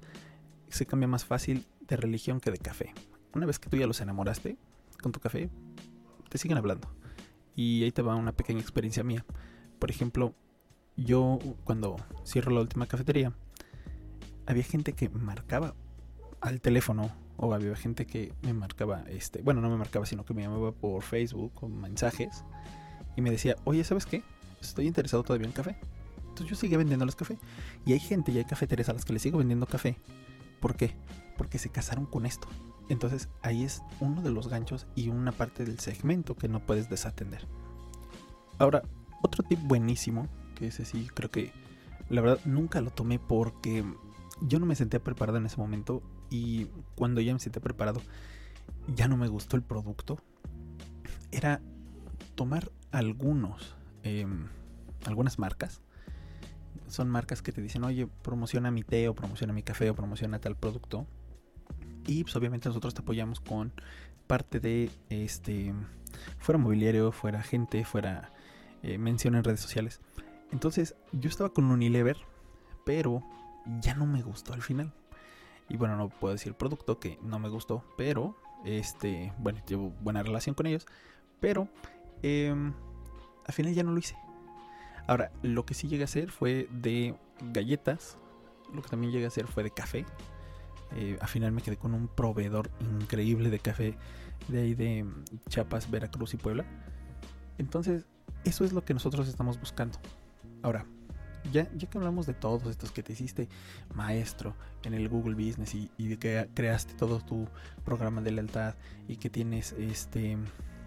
se 0.69 0.87
cambia 0.87 1.09
más 1.09 1.25
fácil 1.25 1.67
de 1.87 1.97
religión 1.97 2.41
que 2.41 2.51
de 2.51 2.59
café. 2.59 2.93
Una 3.35 3.47
vez 3.47 3.59
que 3.59 3.69
tú 3.69 3.77
ya 3.77 3.87
los 3.87 4.01
enamoraste 4.01 4.57
con 5.03 5.13
tu 5.13 5.21
café, 5.21 5.51
te 6.29 6.39
siguen 6.39 6.59
hablando. 6.59 6.89
Y 7.57 7.85
ahí 7.85 7.93
te 7.93 8.03
va 8.03 8.17
una 8.17 8.33
pequeña 8.33 8.61
experiencia 8.61 9.05
mía. 9.05 9.25
Por 9.79 9.91
ejemplo, 9.91 10.35
yo 10.97 11.39
cuando 11.65 11.97
cierro 12.25 12.53
la 12.53 12.61
última 12.61 12.87
cafetería, 12.87 13.33
había 14.47 14.63
gente 14.65 14.93
que 14.93 15.09
marcaba 15.09 15.75
al 16.41 16.61
teléfono 16.61 17.11
o 17.37 17.53
había 17.55 17.75
gente 17.75 18.07
que 18.07 18.33
me 18.43 18.53
marcaba, 18.53 19.05
este, 19.09 19.43
bueno, 19.43 19.61
no 19.61 19.71
me 19.71 19.77
marcaba, 19.77 20.07
sino 20.07 20.25
que 20.25 20.35
me 20.35 20.43
llamaba 20.43 20.73
por 20.73 21.03
Facebook 21.03 21.53
con 21.55 21.81
mensajes 21.81 22.45
y 23.17 23.23
me 23.23 23.31
decía, 23.31 23.57
oye, 23.65 23.83
¿sabes 23.85 24.07
qué? 24.07 24.23
Estoy 24.69 24.87
interesado 24.87 25.23
todavía 25.23 25.47
en 25.47 25.53
café. 25.53 25.77
Entonces 26.21 26.47
yo 26.49 26.57
seguía 26.57 26.79
vendiéndoles 26.79 27.17
café. 27.17 27.39
Y 27.87 27.93
hay 27.93 28.01
gente 28.01 28.33
y 28.33 28.39
hay 28.39 28.45
cafeterías 28.45 28.89
a 28.89 28.93
las 28.93 29.05
que 29.05 29.13
les 29.13 29.23
sigo 29.23 29.39
vendiendo 29.39 29.67
café. 29.67 29.97
¿Por 30.61 30.77
qué? 30.77 30.95
Porque 31.37 31.59
se 31.59 31.71
casaron 31.71 32.07
con 32.07 32.27
esto. 32.27 32.49
Entonces 32.89 33.29
ahí 33.43 33.65
es 33.65 33.83
uno 34.01 34.23
de 34.23 34.31
los 34.31 34.49
ganchos 34.49 34.87
y 34.95 35.09
una 35.09 35.33
parte 35.33 35.65
del 35.65 35.79
segmento 35.79 36.37
que 36.37 36.49
no 36.49 36.61
puedes 36.61 36.91
desatender. 36.91 37.47
Ahora, 38.59 38.83
otro 39.23 39.43
tip 39.43 39.59
buenísimo, 39.61 40.29
que 40.55 40.69
ese 40.69 40.85
sí 40.85 41.09
creo 41.15 41.31
que 41.31 41.53
la 42.09 42.21
verdad 42.21 42.41
nunca 42.45 42.81
lo 42.81 42.91
tomé 42.91 43.19
porque 43.19 43.85
yo 44.43 44.59
no 44.59 44.67
me 44.67 44.77
sentía 44.77 45.03
preparado 45.03 45.39
en 45.39 45.47
ese 45.47 45.57
momento 45.57 46.03
y 46.31 46.67
cuando 46.95 47.21
ya 47.21 47.33
me 47.33 47.41
sentí 47.41 47.61
preparado 47.61 48.01
ya 48.95 49.09
no 49.09 49.17
me 49.17 49.29
gustó 49.29 49.57
el 49.57 49.63
producto. 49.63 50.19
Era 51.31 51.61
tomar 52.35 52.71
algunos, 52.93 53.75
em, 54.05 54.47
algunas 55.07 55.39
marcas. 55.39 55.81
Son 56.87 57.11
marcas 57.11 57.43
que 57.43 57.53
te 57.53 57.61
dicen, 57.61 57.83
oye, 57.85 58.07
promociona 58.23 58.71
mi 58.71 58.83
té 58.83 59.09
o 59.09 59.15
promociona 59.15 59.53
mi 59.53 59.63
café 59.63 59.91
o 59.91 59.95
promociona 59.95 60.39
tal 60.39 60.57
producto. 60.57 61.07
Y 62.07 62.23
pues 62.23 62.37
obviamente 62.37 62.69
nosotros 62.69 62.95
te 62.95 63.01
apoyamos 63.01 63.41
con 63.41 63.73
parte 64.27 64.61
de 64.61 64.91
este, 65.09 65.73
fuera 66.39 66.59
mobiliario, 66.59 67.11
fuera 67.13 67.43
gente, 67.43 67.85
fuera 67.85 68.31
eh, 68.83 68.99
mención 68.99 69.35
en 69.35 69.45
redes 69.45 69.61
sociales. 69.61 70.01
Entonces 70.53 70.95
yo 71.13 71.29
estaba 71.29 71.53
con 71.53 71.65
Unilever, 71.65 72.19
pero 72.85 73.23
ya 73.81 73.95
no 73.95 74.07
me 74.07 74.23
gustó 74.23 74.53
al 74.53 74.63
final. 74.63 74.93
Y 75.69 75.77
bueno, 75.79 75.97
no 75.97 76.11
puedo 76.11 76.35
decir 76.35 76.49
el 76.49 76.57
producto 76.57 77.01
que 77.01 77.19
no 77.23 77.39
me 77.39 77.49
gustó, 77.49 77.83
pero 77.97 78.37
este, 78.65 79.33
bueno, 79.39 79.61
llevo 79.67 79.91
buena 80.03 80.23
relación 80.23 80.55
con 80.55 80.67
ellos, 80.67 80.87
pero 81.41 81.69
eh, 82.23 82.55
al 83.47 83.55
final 83.55 83.75
ya 83.75 83.83
no 83.83 83.93
lo 83.93 83.99
hice. 83.99 84.17
Ahora, 85.07 85.31
lo 85.43 85.67
que 85.67 85.75
sí 85.75 85.89
llegué 85.89 86.05
a 86.05 86.07
hacer 86.07 86.31
fue 86.31 86.69
de 86.71 87.15
galletas, 87.53 88.17
lo 88.73 88.83
que 88.83 88.89
también 88.89 89.13
llegué 89.13 89.27
a 89.27 89.29
hacer 89.29 89.47
fue 89.47 89.63
de 89.63 89.71
café. 89.71 90.07
Eh, 90.97 91.19
al 91.21 91.29
final 91.29 91.53
me 91.53 91.61
quedé 91.61 91.77
con 91.77 91.95
un 91.95 92.09
proveedor 92.09 92.71
increíble 92.81 93.51
de 93.51 93.59
café 93.59 93.97
de 94.49 94.61
ahí 94.61 94.75
de 94.75 95.07
Chiapas, 95.49 95.91
Veracruz 95.91 96.35
y 96.35 96.37
Puebla. 96.37 96.65
Entonces, 97.59 98.07
eso 98.45 98.65
es 98.65 98.73
lo 98.73 98.85
que 98.85 98.95
nosotros 98.95 99.29
estamos 99.29 99.59
buscando. 99.59 99.99
Ahora, 100.63 100.87
ya, 101.53 101.71
ya 101.75 101.89
que 101.89 101.99
hablamos 101.99 102.27
de 102.27 102.35
todos 102.35 102.67
estos 102.67 102.91
que 102.91 103.03
te 103.03 103.13
hiciste 103.13 103.49
maestro 103.95 104.55
en 104.83 104.95
el 104.95 105.09
Google 105.09 105.35
Business 105.35 105.75
y, 105.75 105.91
y 105.99 106.09
de 106.09 106.19
que 106.19 106.49
creaste 106.55 106.95
todo 106.95 107.21
tu 107.21 107.47
programa 107.85 108.23
de 108.23 108.33
lealtad 108.33 108.75
y 109.09 109.17
que 109.17 109.29
tienes 109.29 109.73
este 109.73 110.39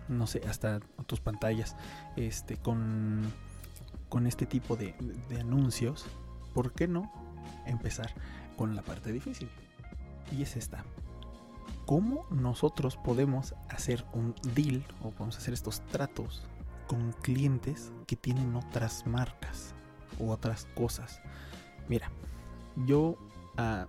no 0.08 0.28
sé, 0.28 0.42
hasta 0.48 0.80
tus 1.06 1.20
pantallas 1.20 1.76
este, 2.16 2.58
con, 2.58 3.32
con 4.10 4.28
este 4.28 4.46
tipo 4.46 4.76
de, 4.76 4.96
anuncios, 5.40 6.06
¿por 6.54 6.74
qué 6.74 6.88
no 6.88 7.12
empezar 7.66 8.14
con 8.58 8.76
la 8.76 8.82
parte 8.82 9.12
difícil? 9.12 9.50
Y 10.32 10.42
es 10.42 10.56
esta. 10.56 10.84
¿Cómo 11.86 12.26
nosotros 12.30 12.98
podemos 12.98 13.56
hacer 13.70 14.06
un 14.14 14.36
deal 14.54 14.84
o 15.02 15.12
podemos 15.12 15.38
hacer 15.38 15.54
estos 15.54 15.82
tratos 15.88 16.44
con 16.88 17.14
clientes 17.22 17.92
que 18.08 18.16
tienen 18.16 18.56
otras 18.56 19.08
marcas 19.08 19.74
o 20.20 20.32
otras 20.32 20.68
cosas? 20.76 21.22
Mira, 21.88 22.12
yo... 22.86 23.18
Ah, 23.58 23.88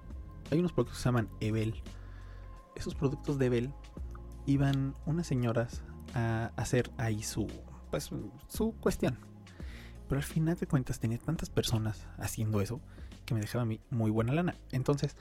hay 0.51 0.61
unos 0.61 0.73
productos 0.73 0.97
que 0.97 1.03
se 1.03 1.09
llaman 1.09 1.29
Evel. 1.41 1.75
Esos 2.75 2.95
productos 2.95 3.39
de 3.39 3.47
Evel 3.47 3.75
iban 4.47 4.95
unas 5.05 5.27
señoras 5.27 5.83
a 6.15 6.53
hacer 6.57 6.91
ahí 6.97 7.23
su, 7.23 7.47
pues, 7.91 8.11
su 8.49 8.75
cuestión. 8.81 9.19
Pero 10.09 10.19
al 10.19 10.25
final 10.25 10.57
de 10.57 10.67
cuentas 10.67 11.01
tenía 11.01 11.19
tantas 11.19 11.51
personas 11.51 12.07
haciendo 12.17 12.61
eso 12.61 12.81
que 13.27 13.35
me 13.35 13.41
dejaba 13.41 13.67
muy 13.91 14.11
buena 14.11 14.33
lana. 14.33 14.55
Entonces, 14.73 15.17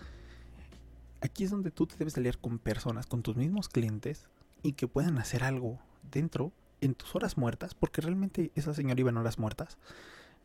aquí 1.21 1.43
es 1.43 1.51
donde 1.51 1.71
tú 1.71 1.87
te 1.87 1.97
debes 1.97 2.17
aliar 2.17 2.37
con 2.37 2.59
personas, 2.59 3.05
con 3.05 3.21
tus 3.21 3.35
mismos 3.35 3.67
clientes 3.67 4.29
y 4.63 4.73
que 4.73 4.87
puedan 4.87 5.17
hacer 5.17 5.43
algo 5.43 5.79
dentro 6.09 6.53
en 6.79 6.93
tus 6.93 7.15
horas 7.15 7.37
muertas, 7.37 7.73
porque 7.73 8.01
realmente 8.01 8.51
esa 8.55 8.73
señora 8.73 8.99
iba 8.99 9.09
en 9.09 9.17
horas 9.17 9.39
muertas, 9.39 9.77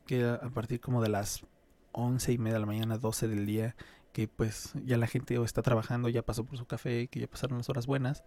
que 0.06 0.24
a 0.24 0.50
partir 0.50 0.80
como 0.80 1.02
de 1.02 1.08
las 1.08 1.44
once 1.92 2.32
y 2.32 2.38
media 2.38 2.54
de 2.54 2.60
la 2.60 2.66
mañana, 2.66 2.98
12 2.98 3.28
del 3.28 3.46
día, 3.46 3.76
que 4.12 4.28
pues 4.28 4.72
ya 4.84 4.96
la 4.96 5.06
gente 5.06 5.40
está 5.42 5.62
trabajando, 5.62 6.08
ya 6.08 6.22
pasó 6.22 6.44
por 6.44 6.58
su 6.58 6.66
café, 6.66 7.08
que 7.08 7.20
ya 7.20 7.26
pasaron 7.26 7.58
las 7.58 7.68
horas 7.68 7.86
buenas, 7.86 8.24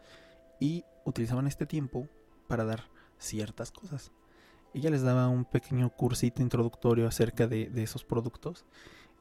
y 0.59 0.83
utilizaban 1.05 1.47
este 1.47 1.65
tiempo 1.65 2.07
para 2.47 2.65
dar 2.65 2.83
ciertas 3.17 3.71
cosas. 3.71 4.11
Ella 4.73 4.89
les 4.89 5.03
daba 5.03 5.29
un 5.29 5.45
pequeño 5.45 5.89
cursito 5.89 6.41
introductorio 6.41 7.07
acerca 7.07 7.47
de, 7.47 7.71
esos 7.75 8.03
productos. 8.03 8.65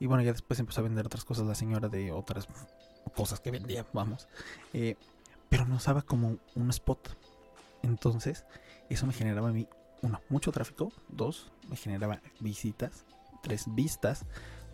Y 0.00 0.06
bueno, 0.06 0.24
ya 0.24 0.32
después 0.32 0.58
empezó 0.58 0.80
a 0.80 0.84
vender 0.84 1.06
otras 1.06 1.24
cosas 1.24 1.46
la 1.46 1.54
señora 1.54 1.88
de 1.88 2.10
otras 2.10 2.48
cosas 3.14 3.38
que 3.38 3.52
vendía, 3.52 3.86
vamos. 3.92 4.28
Eh, 4.72 4.96
pero 5.48 5.64
no 5.66 5.76
usaba 5.76 6.02
como 6.02 6.38
un 6.56 6.70
spot. 6.70 7.16
Entonces, 7.82 8.44
eso 8.88 9.06
me 9.06 9.12
generaba 9.12 9.50
a 9.50 9.52
mí, 9.52 9.68
uno, 10.02 10.20
mucho 10.28 10.50
tráfico. 10.50 10.92
Dos, 11.08 11.52
me 11.68 11.76
generaba 11.76 12.20
visitas. 12.40 13.04
Tres, 13.42 13.66
vistas. 13.68 14.24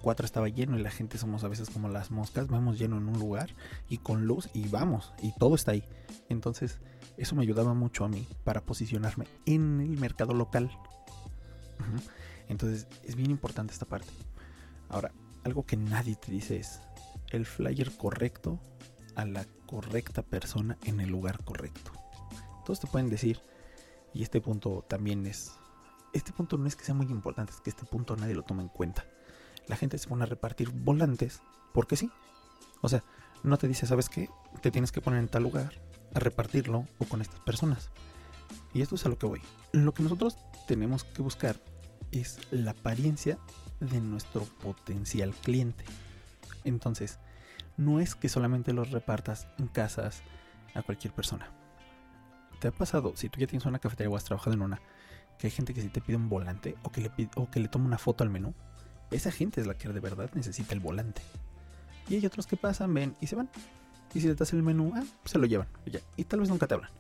Cuatro, 0.02 0.24
estaba 0.24 0.48
lleno 0.48 0.78
y 0.78 0.82
la 0.82 0.90
gente 0.90 1.18
somos 1.18 1.44
a 1.44 1.48
veces 1.48 1.68
como 1.70 1.88
las 1.88 2.10
moscas. 2.10 2.48
Vamos 2.48 2.78
lleno 2.78 2.96
en 2.96 3.08
un 3.08 3.18
lugar 3.18 3.50
y 3.88 3.98
con 3.98 4.26
luz 4.26 4.48
y 4.54 4.68
vamos. 4.68 5.12
Y 5.22 5.32
todo 5.32 5.54
está 5.54 5.72
ahí. 5.72 5.84
Entonces, 6.28 6.78
eso 7.16 7.34
me 7.34 7.42
ayudaba 7.42 7.74
mucho 7.74 8.04
a 8.04 8.08
mí 8.08 8.26
para 8.44 8.62
posicionarme 8.62 9.26
en 9.44 9.80
el 9.80 9.98
mercado 9.98 10.32
local. 10.32 10.70
Entonces 12.48 12.86
es 13.04 13.14
bien 13.14 13.30
importante 13.30 13.72
esta 13.72 13.86
parte. 13.86 14.08
Ahora, 14.88 15.12
algo 15.44 15.64
que 15.64 15.76
nadie 15.76 16.16
te 16.16 16.32
dice 16.32 16.56
es 16.56 16.80
el 17.30 17.46
flyer 17.46 17.96
correcto 17.96 18.58
a 19.14 19.24
la 19.24 19.44
correcta 19.66 20.22
persona 20.22 20.78
en 20.84 21.00
el 21.00 21.10
lugar 21.10 21.44
correcto. 21.44 21.92
Todos 22.64 22.80
te 22.80 22.86
pueden 22.86 23.08
decir, 23.08 23.40
y 24.12 24.22
este 24.22 24.40
punto 24.40 24.84
también 24.88 25.26
es, 25.26 25.52
este 26.12 26.32
punto 26.32 26.58
no 26.58 26.66
es 26.66 26.74
que 26.74 26.84
sea 26.84 26.94
muy 26.94 27.06
importante, 27.06 27.52
es 27.52 27.60
que 27.60 27.70
este 27.70 27.84
punto 27.84 28.16
nadie 28.16 28.34
lo 28.34 28.42
toma 28.42 28.62
en 28.62 28.68
cuenta. 28.68 29.04
La 29.68 29.76
gente 29.76 29.98
se 29.98 30.08
pone 30.08 30.24
a 30.24 30.26
repartir 30.26 30.70
volantes 30.70 31.40
porque 31.72 31.96
sí. 31.96 32.10
O 32.80 32.88
sea, 32.88 33.02
no 33.42 33.56
te 33.58 33.68
dice, 33.68 33.86
¿sabes 33.86 34.08
qué? 34.08 34.28
Te 34.62 34.70
tienes 34.70 34.92
que 34.92 35.00
poner 35.00 35.20
en 35.20 35.28
tal 35.28 35.42
lugar, 35.42 35.72
a 36.14 36.18
repartirlo 36.18 36.86
o 36.98 37.04
con 37.04 37.20
estas 37.20 37.40
personas. 37.40 37.90
Y 38.72 38.82
esto 38.82 38.94
es 38.94 39.06
a 39.06 39.08
lo 39.08 39.18
que 39.18 39.26
voy. 39.26 39.42
Lo 39.72 39.92
que 39.94 40.02
nosotros 40.02 40.36
tenemos 40.66 41.04
que 41.04 41.22
buscar 41.22 41.56
es 42.12 42.38
la 42.50 42.72
apariencia 42.72 43.38
de 43.80 44.00
nuestro 44.00 44.44
potencial 44.44 45.34
cliente. 45.34 45.84
Entonces, 46.64 47.18
no 47.76 48.00
es 48.00 48.14
que 48.14 48.28
solamente 48.28 48.72
los 48.72 48.90
repartas 48.90 49.48
en 49.58 49.68
casas 49.68 50.22
a 50.74 50.82
cualquier 50.82 51.14
persona. 51.14 51.50
¿Te 52.60 52.68
ha 52.68 52.72
pasado, 52.72 53.16
si 53.16 53.28
tú 53.28 53.40
ya 53.40 53.46
tienes 53.46 53.64
una 53.64 53.78
cafetería 53.78 54.10
o 54.10 54.16
has 54.16 54.24
trabajado 54.24 54.52
en 54.52 54.62
una, 54.62 54.80
que 55.38 55.46
hay 55.46 55.50
gente 55.50 55.72
que 55.72 55.80
si 55.80 55.88
te 55.88 56.02
pide 56.02 56.16
un 56.16 56.28
volante 56.28 56.76
o 56.82 56.90
que 56.92 57.00
le, 57.00 57.30
o 57.36 57.50
que 57.50 57.60
le 57.60 57.68
toma 57.68 57.86
una 57.86 57.98
foto 57.98 58.22
al 58.22 58.30
menú? 58.30 58.54
Esa 59.10 59.32
gente 59.32 59.60
es 59.60 59.66
la 59.66 59.74
que 59.74 59.88
de 59.88 60.00
verdad 60.00 60.30
necesita 60.34 60.74
el 60.74 60.80
volante. 60.80 61.22
Y 62.08 62.16
hay 62.16 62.26
otros 62.26 62.46
que 62.46 62.56
pasan, 62.56 62.92
ven 62.94 63.16
y 63.20 63.26
se 63.26 63.36
van. 63.36 63.48
Y 64.14 64.20
si 64.20 64.26
te 64.26 64.34
das 64.34 64.52
el 64.52 64.62
menú, 64.62 64.92
ah, 64.96 65.04
se 65.24 65.38
lo 65.38 65.46
llevan. 65.46 65.68
Y, 66.16 66.24
tal 66.24 66.40
vez 66.40 66.48
nunca 66.48 66.66
te 66.66 66.74
hablan. 66.74 66.90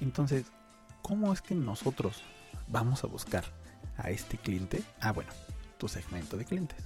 Entonces, 0.00 0.46
¿cómo 1.02 1.32
es 1.32 1.42
que 1.42 1.54
nosotros 1.54 2.22
vamos 2.68 3.02
a 3.04 3.08
buscar 3.08 3.44
a 3.96 4.10
este 4.10 4.38
cliente? 4.38 4.82
Ah, 5.00 5.12
bueno, 5.12 5.30
tu 5.78 5.88
segmento 5.88 6.36
de 6.36 6.44
clientes. 6.44 6.78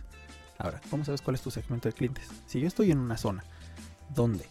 Ahora, 0.59 0.81
¿cómo 0.91 1.05
sabes 1.05 1.23
cuál 1.23 1.37
es 1.37 1.43
tu 1.43 1.51
segmento 1.51 1.89
de 1.89 1.95
clientes? 1.95 2.29
Si 2.47 2.61
yo 2.61 2.69
estoy 2.69 2.91
en 2.91 2.99
una 2.99 3.17
zona 3.17 3.45
donde 4.15 4.47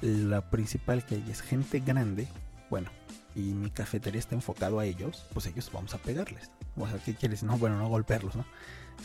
la 0.00 0.48
principal 0.48 1.04
que 1.04 1.16
hay 1.16 1.30
es 1.30 1.42
gente 1.42 1.80
grande, 1.80 2.28
bueno, 2.68 2.90
y 3.34 3.52
mi 3.54 3.70
cafetería 3.70 4.18
está 4.18 4.34
enfocado 4.34 4.78
a 4.78 4.84
ellos, 4.84 5.26
pues 5.32 5.46
ellos 5.46 5.70
vamos 5.72 5.94
a 5.94 5.98
pegarles. 5.98 6.50
O 6.76 6.88
sea, 6.88 6.98
¿qué 6.98 7.14
quieres? 7.14 7.42
No, 7.42 7.58
bueno, 7.58 7.78
no 7.78 7.88
golpearlos, 7.88 8.36
¿no? 8.36 8.44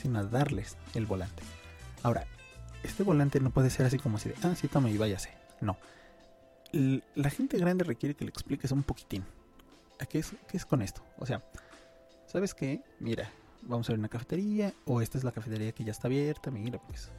Sino 0.02 0.26
darles 0.26 0.78
el 0.94 1.06
volante. 1.06 1.44
Ahora, 2.04 2.26
este 2.84 3.04
volante 3.04 3.40
no 3.40 3.50
puede 3.50 3.70
ser 3.70 3.86
así 3.86 3.98
como 3.98 4.18
si 4.18 4.30
de, 4.30 4.36
ah, 4.44 4.54
sí, 4.56 4.68
tome 4.68 4.92
y 4.92 4.98
váyase. 4.98 5.32
No. 5.62 5.78
la 6.72 7.30
gente 7.30 7.58
grande 7.58 7.84
requiere 7.84 8.16
que 8.16 8.26
le 8.26 8.30
expliques 8.30 8.72
un 8.72 8.84
poquitín. 8.84 9.26
¿A 10.00 10.06
qué 10.06 10.20
es, 10.20 10.34
qué 10.48 10.58
es 10.58 10.66
con 10.66 10.82
esto? 10.82 11.02
O 11.18 11.26
sea, 11.26 11.42
¿sabes 12.28 12.54
qué? 12.54 12.82
Mira, 13.00 13.32
vamos 13.62 13.90
a 13.90 13.94
ver 13.94 14.00
una 14.00 14.10
cafetería, 14.10 14.74
o 14.86 15.02
esta 15.02 15.18
es 15.18 15.24
la 15.24 15.32
cafetería 15.32 15.72
que 15.72 15.84
ya 15.84 15.92
está 15.92 16.08
abierta, 16.08 16.52
mira, 16.52 16.80
pues 16.80 17.10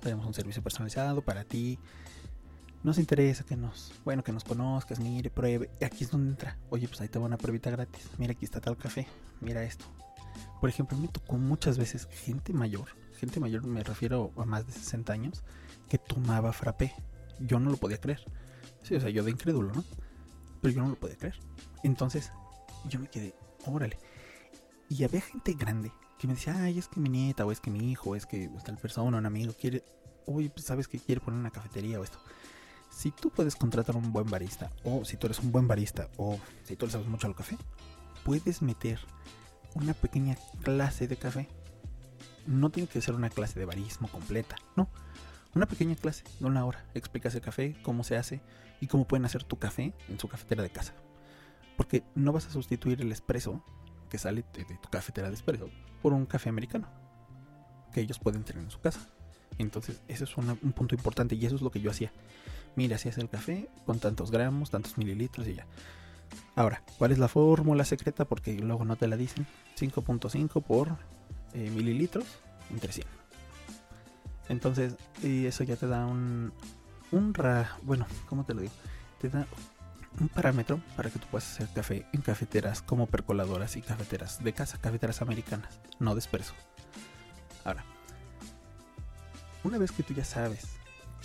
tenemos 0.00 0.26
un 0.26 0.34
servicio 0.34 0.62
personalizado 0.62 1.22
para 1.22 1.44
ti. 1.44 1.78
Nos 2.86 2.98
interesa 2.98 3.44
que 3.44 3.56
nos, 3.56 3.92
bueno, 4.04 4.24
que 4.24 4.32
nos 4.32 4.44
conozcas, 4.44 5.00
mire, 5.00 5.28
pruebe. 5.28 5.68
Aquí 5.84 6.04
es 6.04 6.10
donde 6.10 6.30
entra. 6.30 6.56
Oye, 6.70 6.88
pues 6.88 7.00
ahí 7.02 7.08
te 7.08 7.18
va 7.18 7.26
una 7.26 7.36
pruebita 7.36 7.68
gratis. 7.70 8.08
Mira, 8.16 8.32
aquí 8.32 8.46
está 8.46 8.60
tal 8.60 8.78
café. 8.78 9.06
Mira 9.40 9.62
esto. 9.62 9.84
Por 10.60 10.70
ejemplo, 10.70 10.96
me 10.96 11.08
tocó 11.08 11.36
muchas 11.36 11.76
veces 11.76 12.08
gente 12.10 12.52
mayor 12.52 12.88
gente 13.16 13.40
mayor 13.40 13.64
me 13.64 13.82
refiero 13.82 14.32
a 14.36 14.44
más 14.44 14.66
de 14.66 14.72
60 14.72 15.12
años, 15.12 15.42
que 15.88 15.98
tomaba 15.98 16.52
frappé. 16.52 16.92
Yo 17.40 17.58
no 17.58 17.70
lo 17.70 17.76
podía 17.76 17.98
creer. 17.98 18.20
Sí, 18.82 18.94
o 18.94 19.00
sea, 19.00 19.10
yo 19.10 19.24
de 19.24 19.30
incrédulo, 19.30 19.72
¿no? 19.72 19.84
Pero 20.60 20.74
yo 20.74 20.82
no 20.82 20.88
lo 20.88 20.96
podía 20.96 21.16
creer. 21.16 21.38
Entonces, 21.82 22.30
yo 22.88 23.00
me 23.00 23.08
quedé, 23.08 23.34
órale. 23.66 23.98
Y 24.88 25.02
había 25.04 25.20
gente 25.20 25.54
grande 25.54 25.90
que 26.18 26.26
me 26.26 26.34
decía, 26.34 26.54
ay, 26.56 26.78
es 26.78 26.88
que 26.88 27.00
mi 27.00 27.08
nieta, 27.08 27.44
o 27.44 27.52
es 27.52 27.60
que 27.60 27.70
mi 27.70 27.90
hijo, 27.90 28.10
o 28.10 28.16
es 28.16 28.26
que 28.26 28.48
tal 28.64 28.76
persona, 28.76 29.18
un 29.18 29.26
amigo 29.26 29.54
quiere, 29.58 29.82
uy, 30.26 30.48
pues 30.48 30.66
sabes 30.66 30.88
que 30.88 30.98
quiere 30.98 31.20
poner 31.20 31.40
una 31.40 31.50
cafetería 31.50 31.98
o 32.00 32.04
esto. 32.04 32.18
Si 32.96 33.10
tú 33.10 33.28
puedes 33.28 33.56
contratar 33.56 33.94
un 33.94 34.10
buen 34.10 34.24
barista, 34.24 34.70
o 34.82 35.04
si 35.04 35.18
tú 35.18 35.26
eres 35.26 35.40
un 35.40 35.52
buen 35.52 35.68
barista, 35.68 36.08
o 36.16 36.40
si 36.64 36.76
tú 36.76 36.86
le 36.86 36.92
sabes 36.92 37.06
mucho 37.06 37.26
al 37.26 37.34
café, 37.34 37.58
puedes 38.24 38.62
meter 38.62 38.98
una 39.74 39.92
pequeña 39.92 40.34
clase 40.62 41.06
de 41.06 41.18
café. 41.18 41.46
No 42.46 42.70
tiene 42.70 42.88
que 42.88 43.02
ser 43.02 43.14
una 43.14 43.28
clase 43.28 43.60
de 43.60 43.66
barismo 43.66 44.08
completa, 44.08 44.56
no. 44.76 44.88
Una 45.54 45.66
pequeña 45.66 45.94
clase 45.94 46.24
de 46.40 46.46
una 46.46 46.64
hora. 46.64 46.86
Explicas 46.94 47.34
el 47.34 47.42
café, 47.42 47.76
cómo 47.82 48.02
se 48.02 48.16
hace 48.16 48.40
y 48.80 48.86
cómo 48.86 49.06
pueden 49.06 49.26
hacer 49.26 49.44
tu 49.44 49.58
café 49.58 49.92
en 50.08 50.18
su 50.18 50.26
cafetera 50.28 50.62
de 50.62 50.70
casa. 50.70 50.94
Porque 51.76 52.02
no 52.14 52.32
vas 52.32 52.46
a 52.46 52.50
sustituir 52.50 53.02
el 53.02 53.12
espresso 53.12 53.62
que 54.08 54.16
sale 54.16 54.42
de, 54.54 54.64
tu 54.64 54.88
cafetera 54.88 55.28
de 55.28 55.34
espresso 55.34 55.68
por 56.00 56.14
un 56.14 56.24
café 56.24 56.48
americano 56.48 56.88
que 57.92 58.00
ellos 58.00 58.18
pueden 58.18 58.42
tener 58.42 58.64
en 58.64 58.70
su 58.70 58.80
casa. 58.80 59.06
Entonces, 59.58 60.00
ese 60.08 60.24
es 60.24 60.34
un 60.38 60.72
punto 60.72 60.94
importante 60.94 61.34
y 61.34 61.44
eso 61.44 61.56
es 61.56 61.62
lo 61.62 61.70
que 61.70 61.82
yo 61.82 61.90
hacía. 61.90 62.10
Mira, 62.76 62.98
si 62.98 63.08
hace 63.08 63.22
el 63.22 63.28
café 63.28 63.68
con 63.86 63.98
tantos 63.98 64.30
gramos, 64.30 64.70
tantos 64.70 64.98
mililitros 64.98 65.48
y 65.48 65.54
ya. 65.54 65.66
Ahora, 66.54 66.82
¿cuál 66.98 67.12
es 67.12 67.18
la 67.18 67.28
fórmula 67.28 67.84
secreta? 67.84 68.26
Porque 68.26 68.54
luego 68.54 68.84
no 68.84 68.96
te 68.96 69.08
la 69.08 69.16
dicen. 69.16 69.46
5.5 69.78 70.62
por 70.62 70.96
eh, 71.54 71.70
mililitros 71.70 72.26
entre 72.70 72.92
100. 72.92 73.06
Entonces, 74.48 74.96
y 75.22 75.46
eso 75.46 75.64
ya 75.64 75.76
te 75.76 75.86
da 75.86 76.06
un, 76.06 76.52
un 77.10 77.34
ra, 77.34 77.78
bueno, 77.82 78.06
¿cómo 78.28 78.44
te 78.44 78.54
lo 78.54 78.60
digo? 78.60 78.72
Te 79.20 79.28
da 79.28 79.46
un 80.20 80.28
parámetro 80.28 80.80
para 80.96 81.10
que 81.10 81.18
tú 81.18 81.26
puedas 81.30 81.50
hacer 81.50 81.68
café 81.74 82.06
en 82.12 82.22
cafeteras 82.22 82.82
como 82.82 83.06
percoladoras 83.06 83.76
y 83.76 83.82
cafeteras 83.82 84.42
de 84.42 84.52
casa, 84.52 84.78
cafeteras 84.78 85.20
americanas, 85.22 85.78
no 85.98 86.14
de. 86.14 86.22
Ahora, 87.64 87.84
una 89.64 89.78
vez 89.78 89.92
que 89.92 90.02
tú 90.02 90.14
ya 90.14 90.24
sabes 90.24 90.76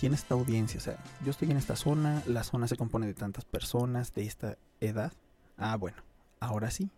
quién 0.02 0.14
es 0.14 0.24
tu 0.24 0.34
audiencia, 0.34 0.78
o 0.78 0.80
sea, 0.80 0.96
yo 1.24 1.30
estoy 1.30 1.52
en 1.52 1.56
esta 1.56 1.76
zona, 1.76 2.24
la 2.26 2.42
zona 2.42 2.66
se 2.66 2.76
compone 2.76 3.06
de 3.06 3.14
tantas 3.14 3.44
personas 3.44 4.12
de 4.12 4.24
esta 4.24 4.58
edad. 4.80 5.12
Ah, 5.56 5.76
bueno, 5.76 5.98
ahora 6.40 6.72
sí, 6.72 6.90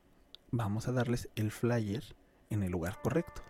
vamos 0.50 0.88
a 0.88 0.92
darles 0.92 1.28
el 1.36 1.50
flyer 1.50 2.02
en 2.48 2.62
el 2.62 2.72
lugar 2.72 3.02
correcto. 3.02 3.42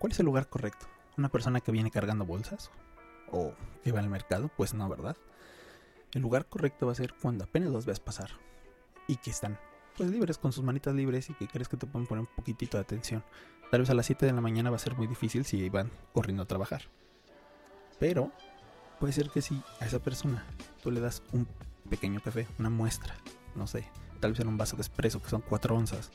¿Cuál 0.00 0.10
es 0.10 0.18
el 0.18 0.26
lugar 0.26 0.48
correcto? 0.48 0.88
¿Una 1.16 1.28
persona 1.28 1.60
que 1.60 1.70
viene 1.70 1.92
cargando 1.92 2.26
bolsas? 2.26 2.72
¿O 3.30 3.52
que 3.84 3.92
va 3.92 4.00
al 4.00 4.08
mercado? 4.08 4.50
Pues 4.56 4.74
no, 4.74 4.88
¿verdad? 4.88 5.16
El 6.10 6.22
lugar 6.22 6.46
correcto 6.46 6.86
va 6.86 6.92
a 6.92 6.96
ser 6.96 7.14
cuando 7.22 7.44
apenas 7.44 7.70
los 7.70 7.86
veas 7.86 8.00
pasar 8.00 8.30
y 9.06 9.18
que 9.18 9.30
están 9.30 9.56
pues 9.96 10.10
libres 10.10 10.36
con 10.36 10.50
sus 10.50 10.64
manitas 10.64 10.96
libres 10.96 11.30
y 11.30 11.34
que 11.34 11.46
crees 11.46 11.68
que 11.68 11.76
te 11.76 11.86
pueden 11.86 12.08
poner 12.08 12.22
un 12.22 12.34
poquitito 12.34 12.76
de 12.76 12.82
atención. 12.82 13.22
Tal 13.70 13.82
vez 13.82 13.90
a 13.90 13.94
las 13.94 14.06
7 14.06 14.26
de 14.26 14.32
la 14.32 14.40
mañana 14.40 14.70
va 14.70 14.76
a 14.76 14.80
ser 14.80 14.96
muy 14.96 15.06
difícil 15.06 15.44
si 15.44 15.68
van 15.68 15.92
corriendo 16.12 16.42
a 16.42 16.46
trabajar. 16.46 16.82
Pero 18.00 18.32
puede 19.04 19.12
ser 19.12 19.28
que 19.28 19.42
si 19.42 19.62
a 19.80 19.84
esa 19.84 19.98
persona 19.98 20.46
tú 20.82 20.90
le 20.90 20.98
das 20.98 21.22
un 21.32 21.46
pequeño 21.90 22.22
café, 22.22 22.48
una 22.58 22.70
muestra, 22.70 23.14
no 23.54 23.66
sé, 23.66 23.86
tal 24.18 24.30
vez 24.30 24.40
en 24.40 24.48
un 24.48 24.56
vaso 24.56 24.76
de 24.76 24.80
espresso 24.80 25.20
que 25.20 25.28
son 25.28 25.42
4 25.42 25.76
onzas, 25.76 26.10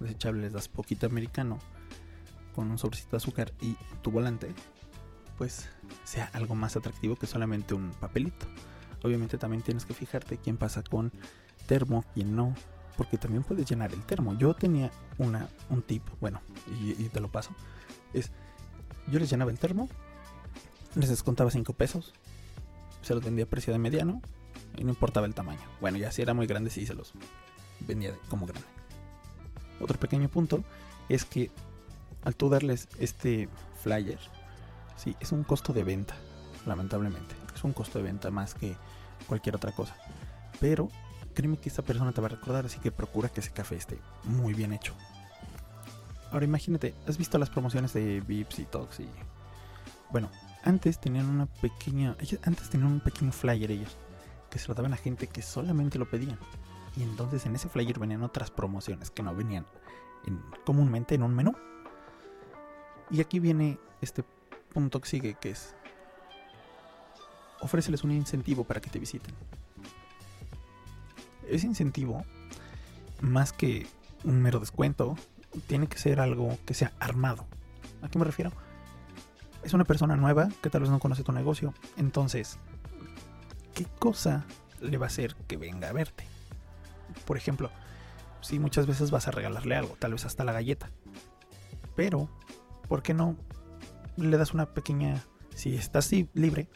desechable 0.00 0.42
les 0.42 0.52
das 0.52 0.68
poquito 0.68 1.06
americano 1.06 1.58
con 2.54 2.70
un 2.70 2.76
sobrecito 2.76 3.12
de 3.12 3.16
azúcar 3.16 3.54
y 3.62 3.78
tu 4.02 4.10
volante, 4.10 4.54
pues 5.38 5.70
sea 6.04 6.28
algo 6.34 6.54
más 6.54 6.76
atractivo 6.76 7.16
que 7.16 7.26
solamente 7.26 7.72
un 7.72 7.90
papelito. 7.92 8.44
Obviamente 9.02 9.38
también 9.38 9.62
tienes 9.62 9.86
que 9.86 9.94
fijarte 9.94 10.36
quién 10.36 10.58
pasa 10.58 10.82
con 10.82 11.12
termo, 11.66 12.04
quién 12.12 12.36
no, 12.36 12.54
porque 12.98 13.16
también 13.16 13.44
puedes 13.44 13.66
llenar 13.66 13.94
el 13.94 14.04
termo. 14.04 14.36
Yo 14.36 14.52
tenía 14.52 14.90
una, 15.16 15.48
un 15.70 15.80
tip, 15.80 16.02
bueno, 16.20 16.42
y, 16.82 17.02
te 17.08 17.20
lo 17.20 17.32
paso, 17.32 17.52
es, 18.12 18.30
yo 19.10 19.18
les 19.18 19.30
llenaba 19.30 19.50
el 19.50 19.58
termo, 19.58 19.88
les 20.96 21.10
descontaba 21.10 21.50
5 21.50 21.72
pesos, 21.74 22.12
se 23.02 23.14
los 23.14 23.22
vendía 23.22 23.44
a 23.44 23.48
precio 23.48 23.72
de 23.72 23.78
mediano 23.78 24.20
y 24.76 24.84
no 24.84 24.90
importaba 24.90 25.26
el 25.26 25.34
tamaño. 25.34 25.60
Bueno, 25.80 25.98
ya 25.98 26.10
si 26.10 26.22
era 26.22 26.34
muy 26.34 26.46
grande, 26.46 26.70
sí 26.70 26.86
se 26.86 26.94
los 26.94 27.12
vendía 27.80 28.14
como 28.28 28.46
grande. 28.46 28.66
Otro 29.80 29.98
pequeño 30.00 30.28
punto 30.28 30.64
es 31.08 31.24
que 31.24 31.50
al 32.24 32.34
tú 32.34 32.48
darles 32.48 32.88
este 32.98 33.48
flyer, 33.82 34.18
sí, 34.96 35.14
es 35.20 35.32
un 35.32 35.44
costo 35.44 35.72
de 35.72 35.84
venta, 35.84 36.16
lamentablemente 36.64 37.36
es 37.54 37.64
un 37.64 37.72
costo 37.72 37.98
de 37.98 38.04
venta 38.04 38.30
más 38.30 38.54
que 38.54 38.76
cualquier 39.26 39.56
otra 39.56 39.72
cosa. 39.72 39.96
Pero 40.60 40.88
créeme 41.34 41.58
que 41.58 41.68
esta 41.68 41.82
persona 41.82 42.12
te 42.12 42.20
va 42.20 42.26
a 42.26 42.30
recordar, 42.30 42.66
así 42.66 42.78
que 42.78 42.90
procura 42.90 43.28
que 43.28 43.40
ese 43.40 43.50
café 43.50 43.76
esté 43.76 43.98
muy 44.24 44.54
bien 44.54 44.72
hecho. 44.72 44.94
Ahora 46.32 46.44
imagínate, 46.44 46.94
¿has 47.06 47.18
visto 47.18 47.38
las 47.38 47.50
promociones 47.50 47.92
de 47.92 48.20
Vips 48.20 48.58
y 48.58 48.64
Tox 48.64 49.00
y 49.00 49.08
bueno, 50.10 50.30
antes 50.66 51.00
tenían 51.00 51.26
una 51.26 51.46
pequeña, 51.46 52.16
antes 52.42 52.68
tenían 52.68 52.92
un 52.92 53.00
pequeño 53.00 53.30
flyer 53.30 53.70
ellos 53.70 53.96
que 54.50 54.58
se 54.58 54.68
lo 54.68 54.74
daban 54.74 54.92
a 54.92 54.96
gente 54.96 55.28
que 55.28 55.40
solamente 55.40 55.98
lo 55.98 56.10
pedían. 56.10 56.38
Y 56.96 57.02
entonces 57.02 57.46
en 57.46 57.54
ese 57.54 57.68
flyer 57.68 57.98
venían 57.98 58.22
otras 58.22 58.50
promociones 58.50 59.10
que 59.10 59.22
no 59.22 59.34
venían 59.34 59.64
comúnmente 60.64 61.14
en 61.14 61.22
un 61.22 61.34
menú. 61.34 61.54
Y 63.10 63.20
aquí 63.20 63.38
viene 63.38 63.78
este 64.00 64.24
punto 64.72 65.00
que 65.00 65.08
sigue 65.08 65.34
que 65.34 65.50
es 65.50 65.74
ofréceles 67.60 68.02
un 68.02 68.10
incentivo 68.10 68.64
para 68.64 68.80
que 68.80 68.90
te 68.90 68.98
visiten. 68.98 69.34
Ese 71.48 71.66
incentivo, 71.66 72.24
más 73.20 73.52
que 73.52 73.86
un 74.24 74.42
mero 74.42 74.58
descuento, 74.58 75.16
tiene 75.68 75.86
que 75.86 75.98
ser 75.98 76.18
algo 76.18 76.58
que 76.66 76.74
sea 76.74 76.92
armado. 76.98 77.46
¿A 78.02 78.08
qué 78.08 78.18
me 78.18 78.24
refiero? 78.24 78.52
Es 79.62 79.74
una 79.74 79.84
persona 79.84 80.16
nueva 80.16 80.48
que 80.62 80.70
tal 80.70 80.82
vez 80.82 80.90
no 80.90 80.98
conoce 80.98 81.24
tu 81.24 81.32
negocio. 81.32 81.74
Entonces, 81.96 82.58
¿qué 83.74 83.86
cosa 83.98 84.44
le 84.80 84.98
va 84.98 85.06
a 85.06 85.08
hacer 85.08 85.34
que 85.48 85.56
venga 85.56 85.88
a 85.88 85.92
verte? 85.92 86.24
Por 87.24 87.36
ejemplo, 87.36 87.70
si 88.40 88.58
muchas 88.58 88.86
veces 88.86 89.10
vas 89.10 89.26
a 89.28 89.32
regalarle 89.32 89.74
algo, 89.76 89.96
tal 89.98 90.12
vez 90.12 90.24
hasta 90.24 90.44
la 90.44 90.52
galleta. 90.52 90.90
Pero, 91.94 92.28
¿por 92.88 93.02
qué 93.02 93.14
no 93.14 93.36
le 94.16 94.36
das 94.36 94.54
una 94.54 94.66
pequeña... 94.66 95.22
Si 95.54 95.74
estás 95.74 96.10
libre, 96.34 96.68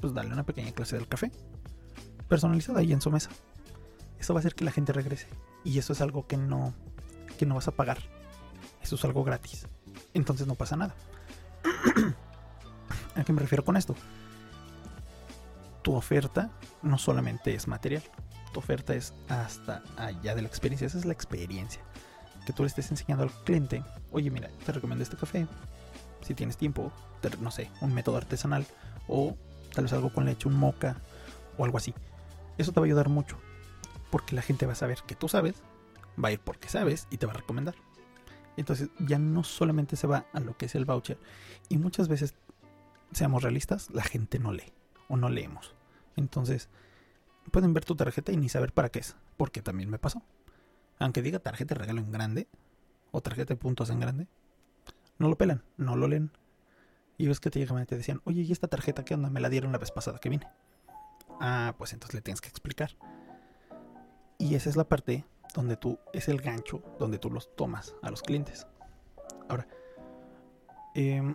pues 0.00 0.14
dale 0.14 0.32
una 0.32 0.46
pequeña 0.46 0.70
clase 0.70 0.96
del 0.96 1.08
café, 1.08 1.32
personalizada 2.28 2.80
ahí 2.80 2.92
en 2.92 3.00
su 3.00 3.10
mesa. 3.10 3.30
Eso 4.18 4.32
va 4.32 4.38
a 4.38 4.40
hacer 4.40 4.54
que 4.54 4.64
la 4.64 4.70
gente 4.70 4.92
regrese. 4.92 5.26
Y 5.64 5.78
eso 5.78 5.92
es 5.92 6.00
algo 6.00 6.26
que 6.26 6.36
no, 6.36 6.72
que 7.36 7.46
no 7.46 7.56
vas 7.56 7.68
a 7.68 7.72
pagar. 7.72 7.98
Eso 8.80 8.94
es 8.94 9.04
algo 9.04 9.24
gratis. 9.24 9.66
Entonces 10.14 10.46
no 10.46 10.54
pasa 10.54 10.76
nada. 10.76 10.94
¿A 13.18 13.24
qué 13.24 13.32
me 13.32 13.40
refiero 13.40 13.64
con 13.64 13.76
esto? 13.76 13.96
Tu 15.82 15.92
oferta 15.92 16.50
no 16.82 16.96
solamente 16.98 17.54
es 17.54 17.66
material. 17.66 18.02
Tu 18.52 18.60
oferta 18.60 18.94
es 18.94 19.12
hasta 19.28 19.82
allá 19.96 20.34
de 20.34 20.42
la 20.42 20.48
experiencia. 20.48 20.86
Esa 20.86 20.98
es 20.98 21.04
la 21.04 21.12
experiencia. 21.12 21.82
Que 22.46 22.52
tú 22.52 22.62
le 22.62 22.68
estés 22.68 22.90
enseñando 22.90 23.24
al 23.24 23.30
cliente. 23.44 23.82
Oye, 24.12 24.30
mira, 24.30 24.48
te 24.64 24.72
recomiendo 24.72 25.02
este 25.02 25.16
café. 25.16 25.46
Si 26.22 26.34
tienes 26.34 26.56
tiempo, 26.56 26.92
no 27.40 27.50
sé, 27.50 27.70
un 27.80 27.92
método 27.92 28.16
artesanal. 28.16 28.66
O 29.08 29.36
tal 29.74 29.84
vez 29.84 29.92
algo 29.92 30.12
con 30.12 30.24
leche, 30.24 30.48
un 30.48 30.54
moca 30.54 30.96
o 31.56 31.64
algo 31.64 31.78
así. 31.78 31.94
Eso 32.56 32.72
te 32.72 32.80
va 32.80 32.86
a 32.86 32.88
ayudar 32.88 33.08
mucho, 33.08 33.38
porque 34.10 34.34
la 34.34 34.42
gente 34.42 34.66
va 34.66 34.72
a 34.72 34.76
saber 34.76 34.98
que 35.06 35.14
tú 35.14 35.28
sabes, 35.28 35.56
va 36.22 36.28
a 36.28 36.32
ir 36.32 36.40
porque 36.40 36.68
sabes 36.68 37.06
y 37.10 37.18
te 37.18 37.26
va 37.26 37.32
a 37.32 37.36
recomendar. 37.36 37.74
Entonces 38.56 38.88
ya 38.98 39.18
no 39.18 39.44
solamente 39.44 39.96
se 39.96 40.08
va 40.08 40.26
a 40.32 40.40
lo 40.40 40.56
que 40.56 40.66
es 40.66 40.74
el 40.74 40.84
voucher, 40.84 41.18
y 41.68 41.78
muchas 41.78 42.08
veces, 42.08 42.34
seamos 43.12 43.42
realistas, 43.42 43.90
la 43.90 44.02
gente 44.02 44.38
no 44.38 44.52
lee 44.52 44.72
o 45.08 45.16
no 45.16 45.28
leemos. 45.28 45.74
Entonces, 46.16 46.68
pueden 47.50 47.74
ver 47.74 47.84
tu 47.84 47.96
tarjeta 47.96 48.32
y 48.32 48.36
ni 48.36 48.48
saber 48.48 48.72
para 48.72 48.90
qué 48.90 49.00
es, 49.00 49.16
porque 49.36 49.62
también 49.62 49.90
me 49.90 49.98
pasó. 49.98 50.22
Aunque 50.98 51.22
diga 51.22 51.38
tarjeta 51.38 51.74
de 51.74 51.80
regalo 51.80 52.00
en 52.00 52.12
grande 52.12 52.48
o 53.10 53.20
tarjeta 53.20 53.54
de 53.54 53.60
puntos 53.60 53.90
en 53.90 54.00
grande, 54.00 54.26
no 55.18 55.28
lo 55.28 55.36
pelan, 55.36 55.62
no 55.76 55.96
lo 55.96 56.08
leen, 56.08 56.30
y 57.18 57.26
ves 57.26 57.40
que 57.40 57.50
te 57.50 57.58
llegaban 57.58 57.82
y 57.82 57.86
te 57.86 57.96
decían, 57.96 58.20
oye, 58.24 58.42
¿y 58.42 58.52
esta 58.52 58.68
tarjeta 58.68 59.04
qué 59.04 59.14
onda? 59.14 59.28
Me 59.28 59.40
la 59.40 59.48
dieron 59.48 59.72
la 59.72 59.78
vez 59.78 59.90
pasada 59.90 60.20
que 60.20 60.28
vine. 60.28 60.48
Ah, 61.40 61.74
pues 61.76 61.92
entonces 61.92 62.14
le 62.14 62.20
tienes 62.20 62.40
que 62.40 62.48
explicar. 62.48 62.96
Y 64.38 64.54
esa 64.54 64.70
es 64.70 64.76
la 64.76 64.88
parte 64.88 65.24
donde 65.52 65.76
tú, 65.76 65.98
es 66.12 66.28
el 66.28 66.40
gancho 66.40 66.80
donde 67.00 67.18
tú 67.18 67.30
los 67.30 67.54
tomas 67.56 67.96
a 68.02 68.10
los 68.10 68.22
clientes. 68.22 68.68
Ahora, 69.48 69.66
em, 70.94 71.34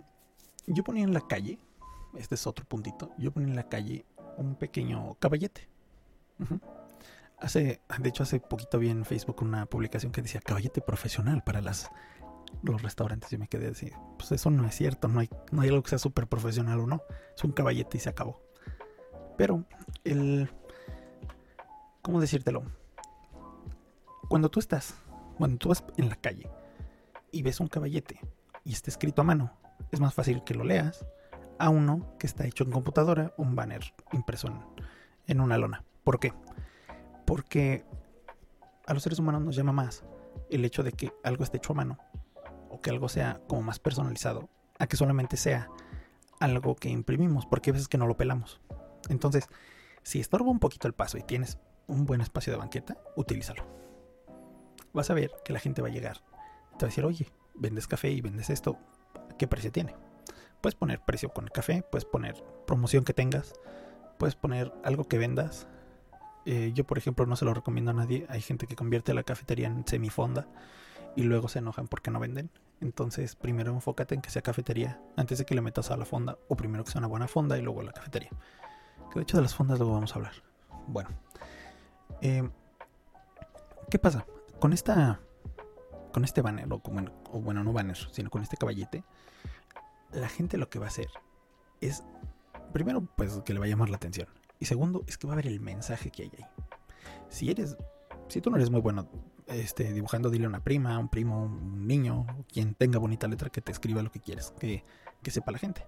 yo 0.66 0.82
ponía 0.84 1.04
en 1.04 1.12
la 1.12 1.20
calle, 1.20 1.58
este 2.16 2.34
es 2.34 2.46
otro 2.46 2.64
puntito, 2.64 3.12
yo 3.18 3.32
ponía 3.32 3.48
en 3.48 3.56
la 3.56 3.68
calle 3.68 4.06
un 4.36 4.56
pequeño 4.56 5.16
caballete. 5.18 5.68
Hace, 7.38 7.80
de 7.98 8.08
hecho, 8.08 8.22
hace 8.22 8.40
poquito 8.40 8.78
vi 8.78 8.90
en 8.90 9.04
Facebook 9.04 9.42
una 9.42 9.66
publicación 9.66 10.12
que 10.12 10.22
decía 10.22 10.40
caballete 10.40 10.80
profesional 10.80 11.42
para 11.44 11.60
las 11.60 11.90
los 12.62 12.82
restaurantes. 12.82 13.32
Y 13.32 13.38
me 13.38 13.48
quedé 13.48 13.68
así, 13.68 13.90
pues 14.18 14.32
eso 14.32 14.50
no 14.50 14.66
es 14.66 14.74
cierto, 14.74 15.08
no 15.08 15.20
hay, 15.20 15.28
no 15.50 15.62
hay 15.62 15.68
algo 15.68 15.82
que 15.82 15.90
sea 15.90 15.98
súper 15.98 16.26
profesional 16.26 16.80
o 16.80 16.86
no. 16.86 17.02
Es 17.36 17.44
un 17.44 17.52
caballete 17.52 17.98
y 17.98 18.00
se 18.00 18.08
acabó. 18.08 18.40
Pero 19.36 19.64
el... 20.04 20.50
¿Cómo 22.02 22.20
decírtelo? 22.20 22.62
Cuando 24.28 24.50
tú 24.50 24.60
estás, 24.60 24.94
cuando 25.38 25.58
tú 25.58 25.70
vas 25.70 25.84
en 25.96 26.08
la 26.08 26.16
calle 26.16 26.50
y 27.30 27.42
ves 27.42 27.60
un 27.60 27.68
caballete 27.68 28.20
y 28.62 28.72
está 28.72 28.90
escrito 28.90 29.22
a 29.22 29.24
mano, 29.24 29.56
es 29.90 30.00
más 30.00 30.12
fácil 30.12 30.44
que 30.44 30.54
lo 30.54 30.64
leas 30.64 31.04
a 31.58 31.68
uno 31.68 32.16
que 32.18 32.26
está 32.26 32.46
hecho 32.46 32.64
en 32.64 32.70
computadora, 32.70 33.34
un 33.36 33.54
banner 33.54 33.94
impreso 34.12 34.48
en, 35.26 35.40
una 35.40 35.58
lona. 35.58 35.84
¿Por 36.04 36.18
qué? 36.18 36.32
Porque 37.26 37.84
a 38.86 38.94
los 38.94 39.02
seres 39.02 39.18
humanos 39.18 39.42
nos 39.42 39.56
llama 39.56 39.72
más 39.72 40.04
el 40.50 40.64
hecho 40.64 40.82
de 40.82 40.92
que 40.92 41.12
algo 41.22 41.44
esté 41.44 41.58
hecho 41.58 41.72
a 41.72 41.76
mano 41.76 41.98
o 42.70 42.80
que 42.80 42.90
algo 42.90 43.08
sea 43.08 43.40
como 43.46 43.62
más 43.62 43.78
personalizado 43.78 44.48
a 44.78 44.86
que 44.86 44.96
solamente 44.96 45.36
sea 45.36 45.68
algo 46.40 46.74
que 46.74 46.90
imprimimos, 46.90 47.46
porque 47.46 47.70
hay 47.70 47.74
veces 47.74 47.88
que 47.88 47.98
no 47.98 48.06
lo 48.06 48.16
pelamos. 48.16 48.60
Entonces, 49.08 49.48
si 50.02 50.20
estorba 50.20 50.50
un 50.50 50.58
poquito 50.58 50.88
el 50.88 50.94
paso 50.94 51.16
y 51.16 51.22
tienes 51.22 51.58
un 51.86 52.04
buen 52.04 52.20
espacio 52.20 52.52
de 52.52 52.58
banqueta, 52.58 52.98
utilízalo. 53.16 53.64
Vas 54.92 55.10
a 55.10 55.14
ver 55.14 55.30
que 55.44 55.52
la 55.52 55.60
gente 55.60 55.80
va 55.80 55.88
a 55.88 55.92
llegar 55.92 56.20
te 56.78 56.84
va 56.84 56.88
a 56.88 56.90
decir, 56.90 57.04
oye, 57.04 57.28
vendes 57.54 57.86
café 57.86 58.10
y 58.10 58.20
vendes 58.20 58.50
esto, 58.50 58.78
¿qué 59.38 59.46
precio 59.46 59.70
tiene? 59.70 59.94
Puedes 60.64 60.76
poner 60.76 60.98
precio 60.98 61.28
con 61.28 61.44
el 61.44 61.50
café, 61.50 61.84
puedes 61.90 62.06
poner 62.06 62.42
promoción 62.66 63.04
que 63.04 63.12
tengas, 63.12 63.52
puedes 64.16 64.34
poner 64.34 64.72
algo 64.82 65.04
que 65.04 65.18
vendas, 65.18 65.66
eh, 66.46 66.72
yo, 66.72 66.84
por 66.84 66.96
ejemplo, 66.96 67.26
no 67.26 67.36
se 67.36 67.44
lo 67.44 67.52
recomiendo 67.52 67.90
a 67.90 67.94
nadie. 67.94 68.24
Hay 68.30 68.40
gente 68.40 68.66
que 68.66 68.74
convierte 68.74 69.12
la 69.12 69.24
cafetería 69.24 69.66
en 69.66 69.86
semifonda 69.86 70.46
y 71.16 71.24
luego 71.24 71.48
se 71.48 71.58
enojan 71.58 71.86
porque 71.86 72.10
no 72.10 72.18
venden. 72.18 72.48
Entonces, 72.80 73.36
primero 73.36 73.72
enfócate 73.72 74.14
en 74.14 74.22
que 74.22 74.30
sea 74.30 74.40
cafetería 74.40 74.98
antes 75.18 75.36
de 75.36 75.44
que 75.44 75.54
le 75.54 75.60
metas 75.60 75.90
a 75.90 75.98
la 75.98 76.06
fonda, 76.06 76.38
o 76.48 76.56
primero 76.56 76.82
que 76.82 76.92
sea 76.92 77.00
una 77.00 77.08
buena 77.08 77.28
fonda 77.28 77.58
y 77.58 77.60
luego 77.60 77.82
la 77.82 77.92
cafetería. 77.92 78.30
Que 79.12 79.18
de 79.18 79.22
hecho 79.24 79.36
de 79.36 79.42
las 79.42 79.54
fondas 79.54 79.78
luego 79.78 79.92
vamos 79.92 80.12
a 80.12 80.14
hablar. 80.14 80.32
Bueno, 80.86 81.10
eh, 82.22 82.48
¿qué 83.90 83.98
pasa? 83.98 84.24
Con 84.60 84.72
esta, 84.72 85.20
con 86.10 86.24
este 86.24 86.40
banner, 86.40 86.72
o, 86.72 86.76
o 86.76 87.40
bueno, 87.42 87.62
no 87.62 87.74
banner, 87.74 87.98
sino 88.12 88.30
con 88.30 88.40
este 88.40 88.56
caballete, 88.56 89.04
la 90.14 90.28
gente 90.28 90.58
lo 90.58 90.68
que 90.68 90.78
va 90.78 90.86
a 90.86 90.88
hacer 90.88 91.08
es, 91.80 92.04
primero, 92.72 93.06
pues 93.16 93.40
que 93.44 93.52
le 93.52 93.60
va 93.60 93.66
a 93.66 93.68
llamar 93.68 93.90
la 93.90 93.96
atención. 93.96 94.28
Y 94.58 94.66
segundo, 94.66 95.04
es 95.06 95.18
que 95.18 95.26
va 95.26 95.34
a 95.34 95.36
ver 95.36 95.46
el 95.46 95.60
mensaje 95.60 96.10
que 96.10 96.24
hay 96.24 96.32
ahí. 96.38 96.46
Si 97.28 97.50
eres, 97.50 97.76
si 98.28 98.40
tú 98.40 98.50
no 98.50 98.56
eres 98.56 98.70
muy 98.70 98.80
bueno 98.80 99.08
este, 99.46 99.92
dibujando, 99.92 100.30
dile 100.30 100.46
a 100.46 100.48
una 100.48 100.62
prima, 100.62 100.98
un 100.98 101.08
primo, 101.08 101.44
un 101.44 101.86
niño, 101.86 102.26
quien 102.52 102.74
tenga 102.74 102.98
bonita 102.98 103.28
letra 103.28 103.50
que 103.50 103.60
te 103.60 103.72
escriba 103.72 104.02
lo 104.02 104.10
que 104.10 104.20
quieres, 104.20 104.52
que, 104.58 104.84
que 105.22 105.30
sepa 105.30 105.52
la 105.52 105.58
gente. 105.58 105.86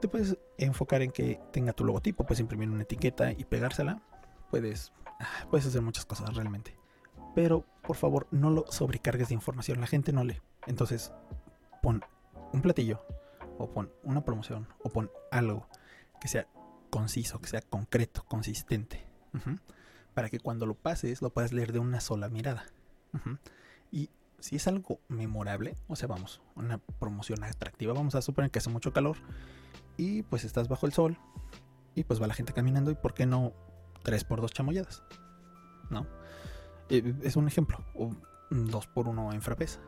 Te 0.00 0.08
puedes 0.08 0.38
enfocar 0.56 1.02
en 1.02 1.10
que 1.10 1.40
tenga 1.52 1.72
tu 1.72 1.84
logotipo, 1.84 2.24
puedes 2.24 2.40
imprimir 2.40 2.70
una 2.70 2.82
etiqueta 2.82 3.32
y 3.32 3.44
pegársela. 3.44 4.00
Puedes, 4.50 4.92
ah, 5.20 5.46
puedes 5.50 5.66
hacer 5.66 5.82
muchas 5.82 6.06
cosas 6.06 6.34
realmente. 6.34 6.76
Pero 7.34 7.64
por 7.82 7.96
favor, 7.96 8.28
no 8.30 8.50
lo 8.50 8.64
sobrecargues 8.70 9.28
de 9.28 9.34
información. 9.34 9.80
La 9.80 9.86
gente 9.86 10.12
no 10.12 10.24
lee. 10.24 10.40
Entonces, 10.66 11.12
pon 11.82 12.02
un 12.52 12.62
platillo, 12.62 13.04
o 13.58 13.70
pon 13.70 13.90
una 14.02 14.24
promoción, 14.24 14.68
o 14.82 14.88
pon 14.88 15.10
algo 15.30 15.68
que 16.20 16.28
sea 16.28 16.46
conciso, 16.90 17.40
que 17.40 17.48
sea 17.48 17.62
concreto, 17.62 18.24
consistente. 18.24 19.04
Para 20.14 20.30
que 20.30 20.40
cuando 20.40 20.66
lo 20.66 20.74
pases 20.74 21.22
lo 21.22 21.30
puedas 21.30 21.52
leer 21.52 21.72
de 21.72 21.78
una 21.78 22.00
sola 22.00 22.28
mirada. 22.28 22.64
Y 23.92 24.10
si 24.40 24.56
es 24.56 24.66
algo 24.68 25.00
memorable, 25.08 25.76
o 25.88 25.96
sea, 25.96 26.08
vamos, 26.08 26.40
una 26.54 26.78
promoción 26.78 27.42
atractiva, 27.44 27.92
vamos 27.92 28.14
a 28.14 28.22
suponer 28.22 28.50
que 28.50 28.58
hace 28.58 28.70
mucho 28.70 28.92
calor 28.92 29.16
y 29.96 30.22
pues 30.22 30.44
estás 30.44 30.68
bajo 30.68 30.86
el 30.86 30.92
sol 30.92 31.18
y 31.94 32.04
pues 32.04 32.22
va 32.22 32.26
la 32.26 32.34
gente 32.34 32.52
caminando 32.52 32.90
y 32.90 32.94
por 32.94 33.14
qué 33.14 33.26
no 33.26 33.52
tres 34.02 34.24
por 34.24 34.40
dos 34.40 34.52
chamoyadas, 34.52 35.02
¿no? 35.90 36.06
Eh, 36.88 37.14
es 37.22 37.36
un 37.36 37.48
ejemplo, 37.48 37.84
o 37.94 38.12
dos 38.50 38.86
por 38.86 39.08
uno 39.08 39.32
en 39.32 39.42
frapeza, 39.42 39.80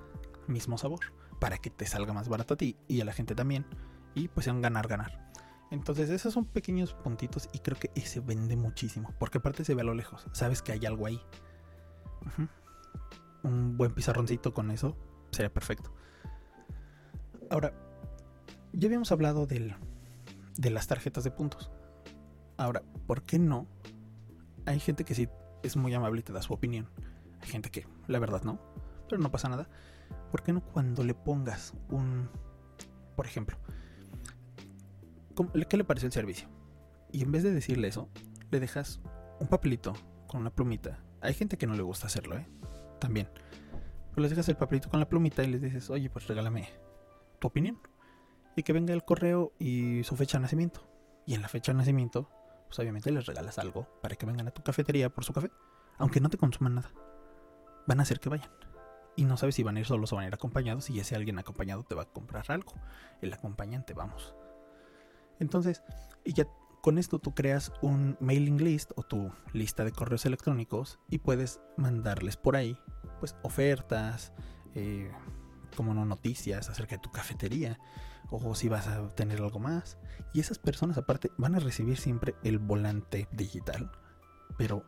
mismo 0.48 0.76
sabor, 0.76 1.00
para 1.40 1.58
que 1.58 1.70
te 1.70 1.86
salga 1.86 2.12
más 2.12 2.28
barato 2.28 2.54
a 2.54 2.56
ti 2.56 2.76
y 2.86 3.00
a 3.00 3.04
la 3.04 3.12
gente 3.12 3.34
también 3.34 3.66
y 4.14 4.28
pues 4.28 4.44
sea 4.44 4.52
un 4.52 4.60
ganar-ganar. 4.60 5.30
Entonces 5.70 6.10
esos 6.10 6.34
son 6.34 6.44
pequeños 6.44 6.94
puntitos 6.94 7.48
y 7.52 7.60
creo 7.60 7.78
que 7.78 7.90
ese 7.94 8.20
vende 8.20 8.56
muchísimo. 8.56 9.12
Porque 9.18 9.38
aparte 9.38 9.64
se 9.64 9.74
ve 9.74 9.82
a 9.82 9.84
lo 9.84 9.94
lejos. 9.94 10.26
Sabes 10.32 10.62
que 10.62 10.72
hay 10.72 10.84
algo 10.84 11.06
ahí. 11.06 11.20
Un 13.42 13.76
buen 13.76 13.94
pizarroncito 13.94 14.52
con 14.52 14.70
eso 14.70 14.96
sería 15.30 15.52
perfecto. 15.52 15.94
Ahora, 17.50 17.72
ya 18.72 18.86
habíamos 18.86 19.10
hablado 19.12 19.46
del, 19.46 19.74
de 20.56 20.70
las 20.70 20.86
tarjetas 20.86 21.24
de 21.24 21.30
puntos. 21.30 21.70
Ahora, 22.56 22.82
¿por 23.06 23.22
qué 23.22 23.38
no? 23.38 23.66
Hay 24.66 24.80
gente 24.80 25.04
que 25.04 25.14
sí 25.14 25.28
es 25.62 25.76
muy 25.76 25.94
amable 25.94 26.20
y 26.20 26.22
te 26.22 26.32
da 26.32 26.42
su 26.42 26.52
opinión. 26.52 26.88
Hay 27.40 27.48
gente 27.48 27.70
que, 27.70 27.86
la 28.06 28.18
verdad, 28.18 28.42
no. 28.42 28.60
Pero 29.10 29.20
no 29.20 29.30
pasa 29.30 29.48
nada. 29.48 29.68
¿Por 30.30 30.42
qué 30.42 30.52
no 30.52 30.60
cuando 30.60 31.02
le 31.02 31.14
pongas 31.14 31.74
un... 31.90 32.30
Por 33.16 33.26
ejemplo, 33.26 33.58
¿qué 35.68 35.76
le 35.76 35.84
pareció 35.84 36.06
el 36.06 36.12
servicio? 36.12 36.48
Y 37.12 37.22
en 37.22 37.32
vez 37.32 37.42
de 37.42 37.52
decirle 37.52 37.88
eso, 37.88 38.08
le 38.50 38.60
dejas 38.60 39.00
un 39.40 39.48
papelito 39.48 39.94
con 40.28 40.40
una 40.40 40.50
plumita. 40.50 41.00
Hay 41.20 41.34
gente 41.34 41.58
que 41.58 41.66
no 41.66 41.74
le 41.74 41.82
gusta 41.82 42.06
hacerlo, 42.06 42.38
¿eh? 42.38 42.46
También. 43.00 43.28
Pero 44.10 44.22
les 44.22 44.30
dejas 44.30 44.48
el 44.48 44.56
papelito 44.56 44.88
con 44.88 45.00
la 45.00 45.08
plumita 45.08 45.42
y 45.42 45.48
les 45.48 45.60
dices, 45.60 45.90
oye, 45.90 46.08
pues 46.08 46.28
regálame 46.28 46.68
tu 47.40 47.48
opinión. 47.48 47.78
Y 48.56 48.62
que 48.62 48.72
venga 48.72 48.94
el 48.94 49.04
correo 49.04 49.52
y 49.58 50.02
su 50.04 50.16
fecha 50.16 50.38
de 50.38 50.42
nacimiento. 50.42 50.88
Y 51.26 51.34
en 51.34 51.42
la 51.42 51.48
fecha 51.48 51.72
de 51.72 51.78
nacimiento, 51.78 52.30
pues 52.68 52.78
obviamente 52.78 53.10
les 53.10 53.26
regalas 53.26 53.58
algo 53.58 53.88
para 54.00 54.14
que 54.14 54.24
vengan 54.24 54.46
a 54.46 54.52
tu 54.52 54.62
cafetería 54.62 55.10
por 55.10 55.24
su 55.24 55.32
café. 55.32 55.50
Aunque 55.98 56.20
no 56.20 56.30
te 56.30 56.38
consuman 56.38 56.76
nada. 56.76 56.92
Van 57.86 57.98
a 57.98 58.04
hacer 58.04 58.20
que 58.20 58.28
vayan. 58.28 58.50
Y 59.20 59.26
no 59.26 59.36
sabes 59.36 59.54
si 59.54 59.62
van 59.62 59.76
a 59.76 59.80
ir 59.80 59.86
solos 59.86 60.14
o 60.14 60.16
van 60.16 60.24
a 60.24 60.28
ir 60.28 60.34
acompañados. 60.34 60.88
Y 60.88 60.98
ese 60.98 61.14
alguien 61.14 61.38
acompañado 61.38 61.82
te 61.84 61.94
va 61.94 62.04
a 62.04 62.06
comprar 62.06 62.46
algo. 62.48 62.72
El 63.20 63.34
acompañante, 63.34 63.92
vamos. 63.92 64.34
Entonces, 65.38 65.82
y 66.24 66.32
ya 66.32 66.46
con 66.80 66.96
esto 66.96 67.18
tú 67.18 67.34
creas 67.34 67.70
un 67.82 68.16
mailing 68.20 68.56
list 68.64 68.92
o 68.96 69.02
tu 69.02 69.30
lista 69.52 69.84
de 69.84 69.92
correos 69.92 70.24
electrónicos 70.24 70.98
y 71.10 71.18
puedes 71.18 71.60
mandarles 71.76 72.38
por 72.38 72.56
ahí 72.56 72.78
pues 73.18 73.36
ofertas, 73.42 74.32
eh, 74.74 75.12
como 75.76 75.92
no 75.92 76.06
noticias 76.06 76.70
acerca 76.70 76.96
de 76.96 77.02
tu 77.02 77.12
cafetería 77.12 77.78
o 78.30 78.54
si 78.54 78.70
vas 78.70 78.86
a 78.86 79.06
tener 79.10 79.42
algo 79.42 79.58
más. 79.58 79.98
Y 80.32 80.40
esas 80.40 80.58
personas 80.58 80.96
aparte 80.96 81.30
van 81.36 81.56
a 81.56 81.58
recibir 81.58 81.98
siempre 81.98 82.36
el 82.42 82.58
volante 82.58 83.28
digital, 83.32 83.92
pero 84.56 84.82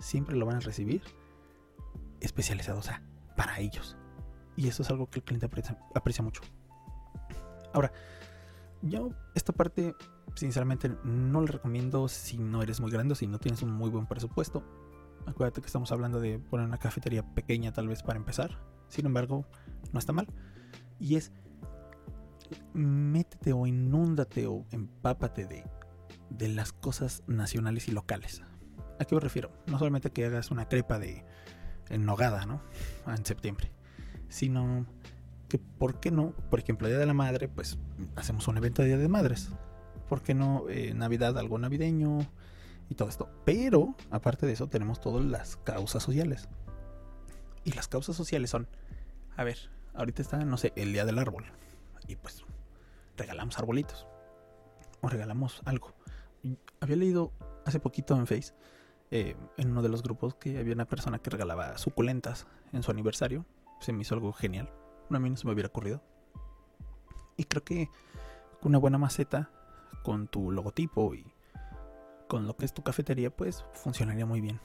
siempre 0.00 0.36
lo 0.36 0.44
van 0.44 0.56
a 0.56 0.60
recibir 0.60 1.02
especializado, 2.20 2.80
o 2.80 2.82
sea, 2.82 3.02
para 3.40 3.58
ellos. 3.58 3.96
Y 4.54 4.68
eso 4.68 4.82
es 4.82 4.90
algo 4.90 5.08
que 5.08 5.20
el 5.20 5.24
cliente 5.24 5.46
aprecia, 5.46 6.22
mucho. 6.22 6.42
Ahora, 7.72 7.90
yo 8.82 9.12
esta 9.34 9.54
parte, 9.54 9.94
sinceramente, 10.34 10.90
no 11.04 11.40
la 11.40 11.46
recomiendo 11.46 12.06
si 12.08 12.36
no 12.36 12.62
eres 12.62 12.80
muy 12.80 12.90
grande 12.90 13.12
o 13.12 13.14
si 13.14 13.26
no 13.26 13.38
tienes 13.38 13.62
un 13.62 13.72
muy 13.72 13.88
buen 13.88 14.06
presupuesto. 14.06 14.62
Acuérdate 15.26 15.62
que 15.62 15.68
estamos 15.68 15.90
hablando 15.90 16.20
de 16.20 16.38
poner 16.38 16.66
una 16.66 16.76
cafetería 16.76 17.22
pequeña 17.34 17.72
tal 17.72 17.88
vez 17.88 18.02
para 18.02 18.18
empezar. 18.18 18.60
Sin 18.88 19.06
embargo, 19.06 19.46
no 19.90 19.98
está 19.98 20.12
mal. 20.12 20.26
Y 20.98 21.16
es, 21.16 21.32
métete 22.74 23.54
o 23.54 23.66
inúndate 23.66 24.48
o 24.48 24.66
empápate 24.70 25.46
de, 25.46 25.64
de 26.28 26.48
las 26.48 26.74
cosas 26.74 27.22
nacionales 27.26 27.88
y 27.88 27.92
locales. 27.92 28.42
¿A 28.98 29.06
qué 29.06 29.14
me 29.14 29.20
refiero? 29.22 29.50
No 29.66 29.78
solamente 29.78 30.10
que 30.10 30.26
hagas 30.26 30.50
una 30.50 30.68
crepa 30.68 30.98
de 30.98 31.24
en 31.90 32.06
nogada, 32.06 32.46
¿no? 32.46 32.62
En 33.06 33.24
septiembre. 33.24 33.70
Sino 34.28 34.86
que 35.48 35.58
por 35.58 36.00
qué 36.00 36.10
no, 36.10 36.30
por 36.48 36.60
ejemplo, 36.60 36.88
Día 36.88 36.98
de 36.98 37.06
la 37.06 37.14
Madre, 37.14 37.48
pues 37.48 37.78
hacemos 38.16 38.48
un 38.48 38.56
evento 38.56 38.82
de 38.82 38.88
Día 38.88 38.98
de 38.98 39.08
Madres. 39.08 39.50
¿Por 40.08 40.22
qué 40.22 40.34
no 40.34 40.64
eh, 40.68 40.94
Navidad, 40.94 41.36
algo 41.38 41.58
navideño 41.58 42.20
y 42.88 42.94
todo 42.94 43.08
esto? 43.08 43.28
Pero, 43.44 43.94
aparte 44.10 44.46
de 44.46 44.52
eso, 44.52 44.68
tenemos 44.68 45.00
todas 45.00 45.24
las 45.24 45.56
causas 45.56 46.02
sociales. 46.02 46.48
Y 47.64 47.72
las 47.72 47.88
causas 47.88 48.16
sociales 48.16 48.50
son, 48.50 48.68
a 49.36 49.44
ver, 49.44 49.58
ahorita 49.94 50.22
está, 50.22 50.44
no 50.44 50.56
sé, 50.56 50.72
el 50.76 50.92
Día 50.92 51.04
del 51.04 51.18
Árbol. 51.18 51.44
Y 52.06 52.16
pues 52.16 52.44
regalamos 53.16 53.58
arbolitos. 53.58 54.06
O 55.00 55.08
regalamos 55.08 55.62
algo. 55.64 55.94
Había 56.80 56.96
leído 56.96 57.32
hace 57.66 57.80
poquito 57.80 58.16
en 58.16 58.26
Face, 58.26 58.54
eh, 59.10 59.36
en 59.56 59.70
uno 59.70 59.82
de 59.82 59.88
los 59.88 60.02
grupos, 60.02 60.34
que 60.34 60.58
había 60.58 60.74
una 60.74 60.86
persona 60.86 61.18
que 61.18 61.30
regalaba 61.30 61.78
suculentas 61.78 62.46
en 62.72 62.82
su 62.82 62.90
aniversario. 62.90 63.44
Se 63.80 63.92
me 63.92 64.02
hizo 64.02 64.14
algo 64.14 64.32
genial 64.32 64.70
a 65.16 65.20
mí 65.20 65.30
no 65.30 65.36
se 65.36 65.46
me 65.46 65.52
hubiera 65.52 65.68
ocurrido. 65.68 66.02
Y 67.36 67.44
creo 67.44 67.64
que 67.64 67.88
una 68.62 68.78
buena 68.78 68.98
maceta 68.98 69.50
con 70.02 70.28
tu 70.28 70.50
logotipo 70.52 71.14
y 71.14 71.26
con 72.28 72.46
lo 72.46 72.56
que 72.56 72.64
es 72.64 72.72
tu 72.72 72.82
cafetería, 72.82 73.34
pues 73.34 73.64
funcionaría 73.72 74.26
muy 74.26 74.40
bien. 74.40 74.60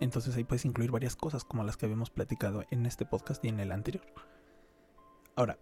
Entonces 0.00 0.36
ahí 0.36 0.44
puedes 0.44 0.64
incluir 0.64 0.90
varias 0.90 1.16
cosas 1.16 1.44
como 1.44 1.64
las 1.64 1.76
que 1.76 1.86
habíamos 1.86 2.10
platicado 2.10 2.64
en 2.70 2.86
este 2.86 3.04
podcast 3.04 3.44
y 3.44 3.48
en 3.48 3.60
el 3.60 3.72
anterior. 3.72 4.04
Ahora, 5.34 5.58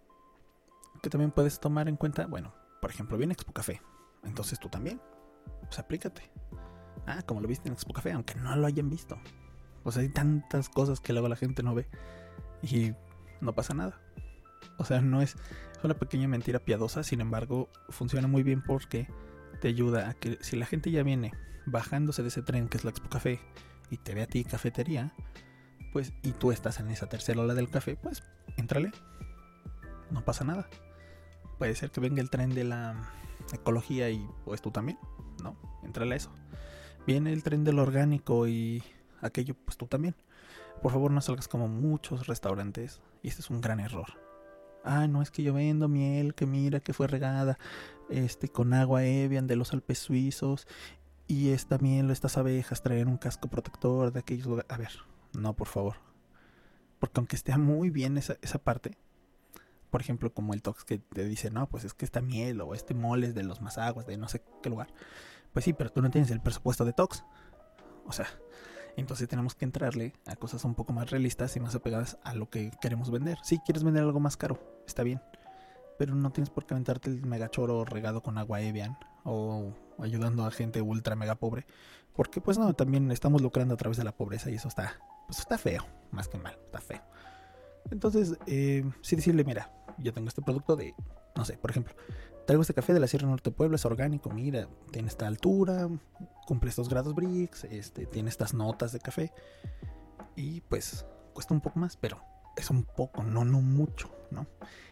que 1.01 1.09
también 1.09 1.31
puedes 1.31 1.59
tomar 1.59 1.87
en 1.87 1.95
cuenta, 1.95 2.27
bueno, 2.27 2.53
por 2.81 2.91
ejemplo, 2.91 3.17
viene 3.17 3.33
Expo 3.33 3.53
Café. 3.53 3.81
Entonces 4.23 4.59
tú 4.59 4.69
también. 4.69 5.01
Pues 5.61 5.79
aplícate. 5.79 6.29
Ah, 7.05 7.21
como 7.25 7.41
lo 7.41 7.47
viste 7.47 7.67
en 7.67 7.73
Expo 7.73 7.93
Café, 7.93 8.11
aunque 8.11 8.35
no 8.35 8.55
lo 8.55 8.67
hayan 8.67 8.89
visto. 8.89 9.17
O 9.83 9.91
sea, 9.91 10.03
hay 10.03 10.09
tantas 10.09 10.69
cosas 10.69 10.99
que 10.99 11.13
luego 11.13 11.27
la 11.27 11.35
gente 11.35 11.63
no 11.63 11.73
ve. 11.73 11.87
Y 12.61 12.93
no 13.41 13.53
pasa 13.53 13.73
nada. 13.73 13.99
O 14.77 14.85
sea, 14.85 15.01
no 15.01 15.21
es 15.21 15.35
una 15.83 15.95
pequeña 15.95 16.27
mentira 16.27 16.59
piadosa, 16.59 17.03
sin 17.03 17.21
embargo, 17.21 17.69
funciona 17.89 18.27
muy 18.27 18.43
bien 18.43 18.61
porque 18.61 19.07
te 19.59 19.67
ayuda 19.67 20.09
a 20.09 20.13
que 20.13 20.37
si 20.41 20.55
la 20.55 20.65
gente 20.65 20.91
ya 20.91 21.03
viene 21.03 21.33
bajándose 21.65 22.21
de 22.21 22.29
ese 22.29 22.41
tren 22.41 22.67
que 22.67 22.77
es 22.77 22.83
la 22.83 22.91
Expo 22.91 23.09
Café 23.09 23.39
y 23.89 23.97
te 23.97 24.13
ve 24.13 24.23
a 24.23 24.27
ti 24.27 24.43
cafetería, 24.43 25.13
pues 25.91 26.13
y 26.23 26.31
tú 26.31 26.51
estás 26.51 26.79
en 26.79 26.89
esa 26.89 27.07
tercera 27.07 27.41
ola 27.41 27.53
del 27.53 27.69
café, 27.69 27.95
pues 27.95 28.23
entrale. 28.57 28.91
No 30.09 30.23
pasa 30.23 30.43
nada. 30.43 30.69
Puede 31.57 31.75
ser 31.75 31.91
que 31.91 31.99
venga 31.99 32.21
el 32.21 32.29
tren 32.29 32.53
de 32.53 32.63
la 32.63 32.95
ecología 33.53 34.09
y 34.09 34.27
pues 34.45 34.61
tú 34.61 34.71
también, 34.71 34.97
¿no? 35.43 35.55
Entrale 35.83 36.13
a 36.13 36.17
eso. 36.17 36.31
Viene 37.05 37.33
el 37.33 37.43
tren 37.43 37.63
del 37.63 37.79
orgánico 37.79 38.47
y 38.47 38.83
aquello, 39.21 39.55
pues 39.65 39.77
tú 39.77 39.87
también. 39.87 40.15
Por 40.81 40.91
favor, 40.91 41.11
no 41.11 41.21
salgas 41.21 41.47
como 41.47 41.67
muchos 41.67 42.27
restaurantes. 42.27 43.01
Y 43.23 43.27
este 43.27 43.41
es 43.41 43.49
un 43.49 43.61
gran 43.61 43.79
error. 43.79 44.07
Ah, 44.83 45.07
no 45.07 45.21
es 45.21 45.29
que 45.29 45.43
yo 45.43 45.53
vendo 45.53 45.87
miel 45.87 46.33
que 46.33 46.47
mira 46.47 46.79
que 46.79 46.93
fue 46.93 47.07
regada 47.07 47.59
este 48.09 48.49
con 48.49 48.73
agua 48.73 49.05
Evian 49.05 49.45
de 49.45 49.55
los 49.55 49.73
Alpes 49.73 49.99
suizos 49.99 50.67
y 51.27 51.49
esta 51.51 51.77
miel, 51.77 52.09
estas 52.09 52.37
abejas 52.37 52.81
traen 52.81 53.07
un 53.07 53.17
casco 53.17 53.47
protector 53.47 54.11
de 54.11 54.19
aquellos 54.19 54.47
lugares. 54.47 54.69
A 54.71 54.77
ver, 54.77 54.91
no, 55.33 55.55
por 55.55 55.67
favor. 55.67 55.95
Porque 56.99 57.19
aunque 57.19 57.35
esté 57.35 57.55
muy 57.57 57.89
bien 57.89 58.17
esa, 58.17 58.37
esa 58.41 58.59
parte, 58.59 58.97
por 59.89 60.01
ejemplo, 60.01 60.33
como 60.33 60.53
el 60.53 60.61
Tox 60.61 60.83
que 60.83 60.97
te 60.97 61.23
dice, 61.25 61.49
no, 61.49 61.69
pues 61.69 61.85
es 61.85 61.93
que 61.93 62.05
esta 62.05 62.21
miel 62.21 62.59
o 62.61 62.73
este 62.73 62.93
mole 62.93 63.27
es 63.27 63.35
de 63.35 63.43
los 63.43 63.61
más 63.61 63.77
aguas, 63.77 64.07
de 64.07 64.17
no 64.17 64.27
sé 64.27 64.43
qué 64.61 64.69
lugar. 64.69 64.87
Pues 65.53 65.65
sí, 65.65 65.73
pero 65.73 65.91
tú 65.91 66.01
no 66.01 66.09
tienes 66.09 66.31
el 66.31 66.41
presupuesto 66.41 66.85
de 66.85 66.93
Tox. 66.93 67.23
O 68.05 68.11
sea, 68.11 68.27
entonces 68.95 69.27
tenemos 69.27 69.55
que 69.55 69.65
entrarle 69.65 70.13
a 70.25 70.35
cosas 70.35 70.63
un 70.65 70.75
poco 70.75 70.93
más 70.93 71.09
realistas 71.09 71.55
y 71.55 71.59
más 71.59 71.75
apegadas 71.75 72.17
a 72.23 72.33
lo 72.33 72.49
que 72.49 72.71
queremos 72.81 73.11
vender. 73.11 73.37
Si 73.43 73.59
quieres 73.59 73.83
vender 73.83 74.03
algo 74.03 74.19
más 74.19 74.37
caro, 74.37 74.59
está 74.87 75.03
bien. 75.03 75.21
Pero 75.97 76.15
no 76.15 76.31
tienes 76.31 76.49
por 76.49 76.65
qué 76.65 76.73
aventarte 76.73 77.09
el 77.09 77.25
megachoro 77.25 77.85
regado 77.85 78.21
con 78.21 78.37
agua 78.37 78.61
Evian 78.61 78.97
o 79.23 79.73
ayudando 79.99 80.45
a 80.45 80.51
gente 80.51 80.81
ultra 80.81 81.15
mega 81.15 81.35
pobre. 81.35 81.65
Porque 82.13 82.41
pues 82.41 82.57
no, 82.57 82.73
también 82.73 83.11
estamos 83.11 83.41
lucrando 83.41 83.75
a 83.75 83.77
través 83.77 83.97
de 83.97 84.03
la 84.03 84.11
pobreza 84.11 84.49
y 84.49 84.55
eso 84.55 84.67
está, 84.67 84.95
pues 85.27 85.39
está 85.39 85.57
feo, 85.57 85.85
más 86.11 86.27
que 86.27 86.37
mal, 86.37 86.57
está 86.65 86.81
feo. 86.81 87.01
Entonces, 87.89 88.37
eh, 88.47 88.83
sí 89.01 89.15
decirle, 89.15 89.43
mira, 89.43 89.71
yo 89.97 90.13
tengo 90.13 90.27
este 90.27 90.41
producto 90.41 90.75
de, 90.75 90.93
no 91.35 91.45
sé, 91.45 91.57
por 91.57 91.71
ejemplo, 91.71 91.93
traigo 92.45 92.61
este 92.61 92.73
café 92.73 92.93
de 92.93 92.99
la 92.99 93.07
Sierra 93.07 93.27
Norte 93.27 93.49
de 93.49 93.55
Puebla, 93.55 93.75
es 93.75 93.85
orgánico, 93.85 94.29
mira, 94.29 94.67
tiene 94.91 95.07
esta 95.07 95.27
altura, 95.27 95.89
cumple 96.47 96.69
estos 96.69 96.89
grados 96.89 97.15
Brix, 97.15 97.63
este, 97.65 98.05
tiene 98.05 98.29
estas 98.29 98.53
notas 98.53 98.91
de 98.91 98.99
café. 98.99 99.31
Y 100.35 100.61
pues 100.61 101.05
cuesta 101.33 101.53
un 101.53 101.61
poco 101.61 101.79
más, 101.79 101.97
pero 101.97 102.21
es 102.55 102.69
un 102.69 102.83
poco, 102.83 103.23
no, 103.23 103.45
no 103.45 103.61
mucho, 103.61 104.09
¿no? 104.31 104.47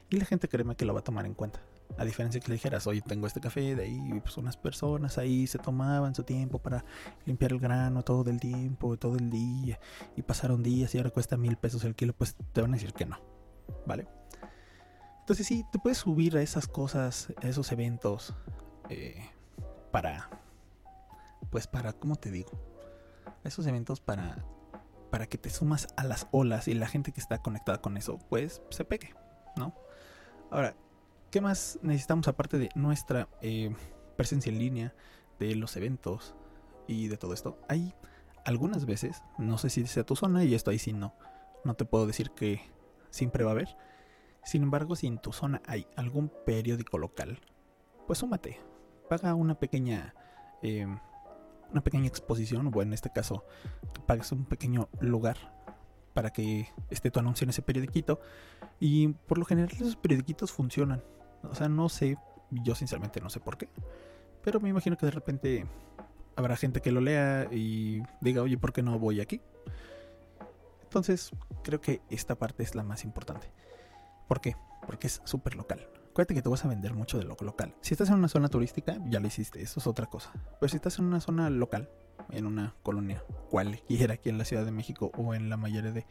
Y 0.09 0.17
la 0.17 0.25
gente 0.25 0.47
créeme 0.47 0.75
que 0.75 0.85
lo 0.85 0.93
va 0.93 1.01
a 1.01 1.03
tomar 1.03 1.25
en 1.25 1.33
cuenta. 1.33 1.61
A 1.97 2.05
diferencia 2.05 2.39
que 2.39 2.49
le 2.49 2.53
dijeras, 2.53 2.85
oye, 2.85 3.01
tengo 3.01 3.25
este 3.25 3.41
café, 3.41 3.75
de 3.75 3.83
ahí 3.83 4.19
pues 4.21 4.37
unas 4.37 4.55
personas 4.57 5.17
ahí 5.17 5.47
se 5.47 5.57
tomaban 5.57 6.13
su 6.13 6.23
tiempo 6.23 6.59
para 6.59 6.85
limpiar 7.25 7.51
el 7.51 7.59
grano 7.59 8.03
todo 8.03 8.29
el 8.29 8.39
tiempo, 8.39 8.95
todo 8.97 9.15
el 9.17 9.29
día, 9.29 9.79
y 10.15 10.21
pasaron 10.21 10.61
días 10.61 10.93
y 10.93 10.99
ahora 10.99 11.09
cuesta 11.09 11.35
mil 11.35 11.57
pesos 11.57 11.83
el 11.83 11.95
kilo, 11.95 12.13
pues 12.13 12.35
te 12.53 12.61
van 12.61 12.71
a 12.71 12.73
decir 12.75 12.93
que 12.93 13.05
no, 13.05 13.17
¿vale? 13.87 14.07
Entonces 15.29 15.45
sí, 15.45 15.63
te 15.71 15.77
puedes 15.77 15.99
subir 15.99 16.35
a 16.37 16.41
esas 16.41 16.67
cosas, 16.67 17.31
a 17.43 17.47
esos 17.47 17.71
eventos, 17.71 18.33
eh, 18.89 19.29
para, 19.91 20.27
pues 21.51 21.67
para, 21.67 21.93
¿cómo 21.93 22.15
te 22.15 22.31
digo? 22.31 22.49
Esos 23.43 23.67
eventos 23.67 23.99
para, 23.99 24.43
para 25.11 25.27
que 25.27 25.37
te 25.37 25.51
sumas 25.51 25.87
a 25.97 26.03
las 26.03 26.27
olas 26.31 26.67
y 26.67 26.73
la 26.73 26.87
gente 26.87 27.11
que 27.11 27.21
está 27.21 27.43
conectada 27.43 27.79
con 27.79 27.95
eso, 27.95 28.17
pues 28.27 28.63
se 28.71 28.85
pegue, 28.85 29.13
¿no? 29.55 29.75
Ahora, 30.49 30.75
¿qué 31.29 31.41
más 31.41 31.77
necesitamos 31.83 32.27
aparte 32.27 32.57
de 32.57 32.69
nuestra 32.73 33.29
eh, 33.43 33.71
presencia 34.17 34.51
en 34.51 34.57
línea, 34.57 34.95
de 35.37 35.53
los 35.53 35.77
eventos 35.77 36.33
y 36.87 37.07
de 37.07 37.17
todo 37.17 37.35
esto? 37.35 37.61
Hay 37.67 37.93
algunas 38.45 38.87
veces, 38.87 39.21
no 39.37 39.59
sé 39.59 39.69
si 39.69 39.85
sea 39.85 40.03
tu 40.03 40.15
zona 40.15 40.43
y 40.43 40.55
esto 40.55 40.71
ahí 40.71 40.79
sí 40.79 40.91
no, 40.91 41.13
no 41.63 41.75
te 41.75 41.85
puedo 41.85 42.07
decir 42.07 42.31
que 42.31 42.61
siempre 43.11 43.43
va 43.43 43.51
a 43.51 43.53
haber. 43.53 43.77
Sin 44.49 44.63
embargo, 44.63 44.95
si 44.95 45.05
en 45.05 45.19
tu 45.19 45.31
zona 45.31 45.61
hay 45.67 45.85
algún 45.95 46.31
periódico 46.43 46.97
local, 46.97 47.39
pues 48.07 48.17
súmate, 48.17 48.59
paga 49.07 49.35
una 49.35 49.53
pequeña... 49.59 50.15
Eh, 50.63 50.87
una 51.71 51.83
pequeña 51.83 52.07
exposición, 52.07 52.71
o 52.73 52.81
en 52.81 52.93
este 52.93 53.11
caso, 53.11 53.45
que 53.93 54.01
pagues 54.01 54.31
un 54.31 54.45
pequeño 54.45 54.89
lugar 55.01 55.37
para 56.15 56.31
que 56.31 56.67
esté 56.89 57.11
tu 57.11 57.19
anuncio 57.19 57.45
en 57.45 57.51
ese 57.51 57.61
periodiquito. 57.61 58.21
Y 58.79 59.09
por 59.09 59.37
lo 59.37 59.45
general 59.45 59.69
esos 59.71 59.95
periodiquitos 59.95 60.51
funcionan. 60.51 61.03
O 61.43 61.53
sea, 61.53 61.69
no 61.69 61.87
sé, 61.87 62.17
yo 62.49 62.73
sinceramente 62.73 63.21
no 63.21 63.29
sé 63.29 63.39
por 63.39 63.55
qué. 63.55 63.69
Pero 64.43 64.59
me 64.59 64.69
imagino 64.69 64.97
que 64.97 65.05
de 65.05 65.11
repente 65.11 65.67
habrá 66.35 66.55
gente 66.55 66.81
que 66.81 66.91
lo 66.91 67.01
lea 67.01 67.47
y 67.51 68.01
diga, 68.19 68.41
oye, 68.41 68.57
¿por 68.57 68.73
qué 68.73 68.81
no 68.81 68.97
voy 68.97 69.21
aquí? 69.21 69.41
Entonces, 70.81 71.29
creo 71.61 71.79
que 71.81 72.01
esta 72.09 72.33
parte 72.33 72.63
es 72.63 72.73
la 72.73 72.81
más 72.81 73.03
importante. 73.03 73.51
¿Por 74.29 74.41
qué? 74.41 74.55
Porque 74.85 75.07
es 75.07 75.21
súper 75.25 75.55
local. 75.55 75.89
Acuérdate 76.11 76.35
que 76.35 76.43
te 76.43 76.49
vas 76.49 76.63
a 76.63 76.67
vender 76.67 76.93
mucho 76.93 77.17
de 77.17 77.23
lo 77.23 77.35
local. 77.41 77.73
Si 77.81 77.95
estás 77.95 78.09
en 78.09 78.15
una 78.15 78.27
zona 78.27 78.47
turística, 78.47 78.99
ya 79.07 79.19
lo 79.19 79.25
hiciste, 79.25 79.59
eso 79.59 79.79
es 79.79 79.87
otra 79.87 80.05
cosa. 80.05 80.31
Pero 80.59 80.69
si 80.69 80.75
estás 80.75 80.99
en 80.99 81.05
una 81.05 81.19
zona 81.19 81.49
local, 81.49 81.89
en 82.29 82.45
una 82.45 82.75
colonia 82.83 83.23
cualquiera 83.49 84.13
aquí 84.13 84.29
en 84.29 84.37
la 84.37 84.45
Ciudad 84.45 84.65
de 84.65 84.71
México 84.71 85.11
o 85.17 85.33
en 85.33 85.49
la 85.49 85.57
mayoría 85.57 85.91
de, 85.91 86.05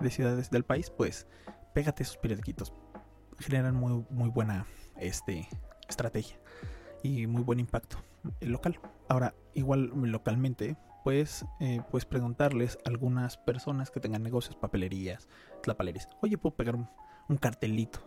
de 0.00 0.10
ciudades 0.10 0.50
del 0.50 0.64
país, 0.64 0.88
pues 0.88 1.26
pégate 1.74 2.04
esos 2.04 2.16
periódicos. 2.16 2.72
Generan 3.38 3.76
muy, 3.76 4.02
muy 4.08 4.30
buena 4.30 4.66
este, 4.96 5.46
estrategia 5.90 6.40
y 7.02 7.26
muy 7.26 7.42
buen 7.42 7.60
impacto 7.60 7.98
local. 8.40 8.80
Ahora, 9.10 9.34
igual 9.52 9.92
localmente, 9.94 10.78
pues, 11.04 11.44
eh, 11.60 11.82
pues 11.90 12.06
preguntarles 12.06 12.78
a 12.86 12.88
algunas 12.88 13.36
personas 13.36 13.90
que 13.90 14.00
tengan 14.00 14.22
negocios, 14.22 14.56
papelerías, 14.56 15.28
tlapalerías, 15.62 16.08
oye, 16.22 16.38
¿puedo 16.38 16.56
pegar 16.56 16.74
un, 16.74 16.88
un 17.28 17.36
cartelito? 17.36 18.00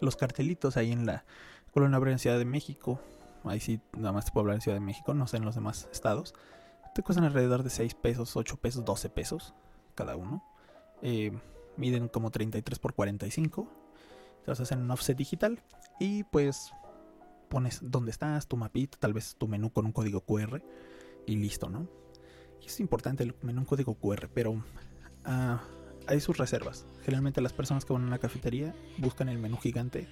Los 0.00 0.16
cartelitos 0.16 0.76
ahí 0.76 0.92
en 0.92 1.06
la 1.06 1.24
colonia 1.72 1.98
Obrera 1.98 2.12
en 2.12 2.18
Ciudad 2.18 2.38
de 2.38 2.44
México, 2.44 3.00
ahí 3.44 3.60
sí, 3.60 3.80
nada 3.96 4.12
más 4.12 4.26
te 4.26 4.32
puedo 4.32 4.42
hablar 4.42 4.56
en 4.56 4.60
Ciudad 4.60 4.76
de 4.76 4.84
México, 4.84 5.14
no 5.14 5.26
sé 5.26 5.38
en 5.38 5.44
los 5.44 5.54
demás 5.54 5.88
estados, 5.92 6.34
te 6.94 7.02
cuestan 7.02 7.24
alrededor 7.24 7.62
de 7.62 7.70
6 7.70 7.94
pesos, 7.94 8.36
8 8.36 8.56
pesos, 8.56 8.84
12 8.84 9.10
pesos 9.10 9.54
cada 9.94 10.16
uno. 10.16 10.42
Eh, 11.02 11.30
miden 11.76 12.08
como 12.08 12.30
33 12.30 12.78
por 12.78 12.94
45. 12.94 13.68
Te 14.44 14.50
los 14.50 14.60
hacen 14.60 14.80
en 14.80 14.90
offset 14.90 15.16
digital 15.16 15.60
y 16.00 16.24
pues 16.24 16.72
pones 17.48 17.80
dónde 17.82 18.10
estás, 18.10 18.46
tu 18.46 18.56
mapita, 18.56 18.98
tal 18.98 19.12
vez 19.12 19.36
tu 19.36 19.48
menú 19.48 19.70
con 19.72 19.86
un 19.86 19.92
código 19.92 20.20
QR 20.22 20.62
y 21.26 21.36
listo, 21.36 21.68
¿no? 21.68 21.88
Es 22.64 22.80
importante 22.80 23.22
el 23.22 23.34
menú 23.42 23.60
con 23.60 23.76
código 23.76 23.94
QR, 23.94 24.28
pero 24.32 24.62
ah, 25.24 25.60
hay 26.06 26.20
sus 26.20 26.36
reservas. 26.38 26.86
Generalmente 27.04 27.40
las 27.40 27.52
personas 27.52 27.84
que 27.84 27.92
van 27.92 28.04
a 28.04 28.06
una 28.06 28.18
cafetería 28.18 28.74
buscan 28.98 29.28
el 29.28 29.38
menú 29.38 29.56
gigante, 29.56 30.06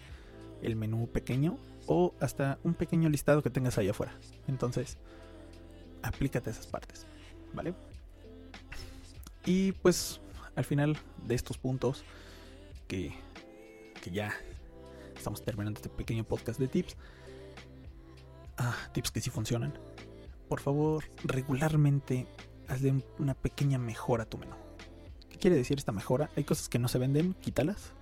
el 0.62 0.76
menú 0.76 1.08
pequeño 1.08 1.58
o 1.86 2.14
hasta 2.20 2.58
un 2.64 2.74
pequeño 2.74 3.08
listado 3.08 3.42
que 3.42 3.50
tengas 3.50 3.78
ahí 3.78 3.88
afuera. 3.88 4.12
Entonces, 4.48 4.98
aplícate 6.02 6.50
a 6.50 6.52
esas 6.52 6.66
partes, 6.66 7.06
¿vale? 7.52 7.74
Y 9.44 9.72
pues 9.72 10.20
al 10.56 10.64
final 10.64 10.96
de 11.26 11.34
estos 11.34 11.58
puntos 11.58 12.04
que, 12.88 13.12
que 14.02 14.10
ya 14.10 14.32
estamos 15.16 15.44
terminando 15.44 15.78
este 15.78 15.88
pequeño 15.88 16.24
podcast 16.24 16.58
de 16.58 16.68
tips, 16.68 16.96
ah, 18.58 18.76
tips 18.92 19.10
que 19.10 19.20
sí 19.20 19.30
funcionan, 19.30 19.78
por 20.48 20.60
favor 20.60 21.04
regularmente 21.24 22.26
hazle 22.68 23.04
una 23.18 23.34
pequeña 23.34 23.78
mejora 23.78 24.24
a 24.24 24.26
tu 24.26 24.38
menú. 24.38 24.63
¿Qué 25.44 25.50
quiere 25.50 25.58
decir 25.58 25.76
esta 25.76 25.92
mejora? 25.92 26.30
Hay 26.36 26.44
cosas 26.44 26.70
que 26.70 26.78
no 26.78 26.88
se 26.88 26.98
venden, 26.98 27.34
quítalas. 27.34 27.92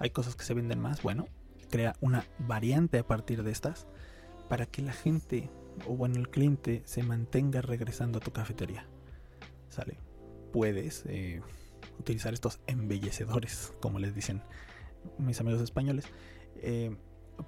Hay 0.00 0.10
cosas 0.10 0.34
que 0.34 0.42
se 0.42 0.52
venden 0.52 0.80
más, 0.80 1.00
bueno, 1.00 1.28
crea 1.70 1.94
una 2.00 2.26
variante 2.40 2.98
a 2.98 3.06
partir 3.06 3.44
de 3.44 3.52
estas 3.52 3.86
para 4.48 4.66
que 4.66 4.82
la 4.82 4.92
gente 4.92 5.48
o 5.86 5.94
bueno 5.94 6.16
el 6.16 6.28
cliente 6.28 6.82
se 6.84 7.04
mantenga 7.04 7.62
regresando 7.62 8.18
a 8.18 8.20
tu 8.20 8.32
cafetería. 8.32 8.88
¿Sale? 9.68 10.00
Puedes 10.52 11.04
eh, 11.06 11.40
utilizar 12.00 12.34
estos 12.34 12.58
embellecedores, 12.66 13.72
como 13.80 14.00
les 14.00 14.12
dicen 14.12 14.42
mis 15.18 15.40
amigos 15.40 15.62
españoles, 15.62 16.06
eh, 16.56 16.96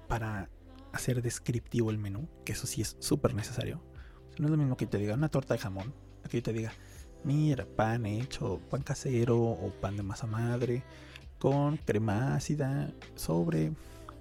para 0.07 0.49
hacer 0.93 1.21
descriptivo 1.21 1.91
el 1.91 1.97
menú, 1.97 2.29
que 2.45 2.53
eso 2.53 2.67
sí 2.67 2.81
es 2.81 2.95
súper 3.01 3.35
necesario. 3.35 3.83
No 4.39 4.45
es 4.45 4.51
lo 4.51 4.55
mismo 4.55 4.77
que 4.77 4.87
te 4.87 4.97
diga 4.97 5.13
una 5.13 5.27
torta 5.27 5.55
de 5.55 5.59
jamón, 5.59 5.93
que 6.29 6.41
te 6.41 6.53
diga, 6.53 6.71
mira, 7.25 7.65
pan 7.65 8.05
hecho, 8.05 8.59
pan 8.69 8.83
casero 8.83 9.37
o 9.37 9.71
pan 9.81 9.97
de 9.97 10.03
masa 10.03 10.27
madre, 10.27 10.83
con 11.39 11.77
crema 11.77 12.35
ácida 12.35 12.91
sobre 13.15 13.73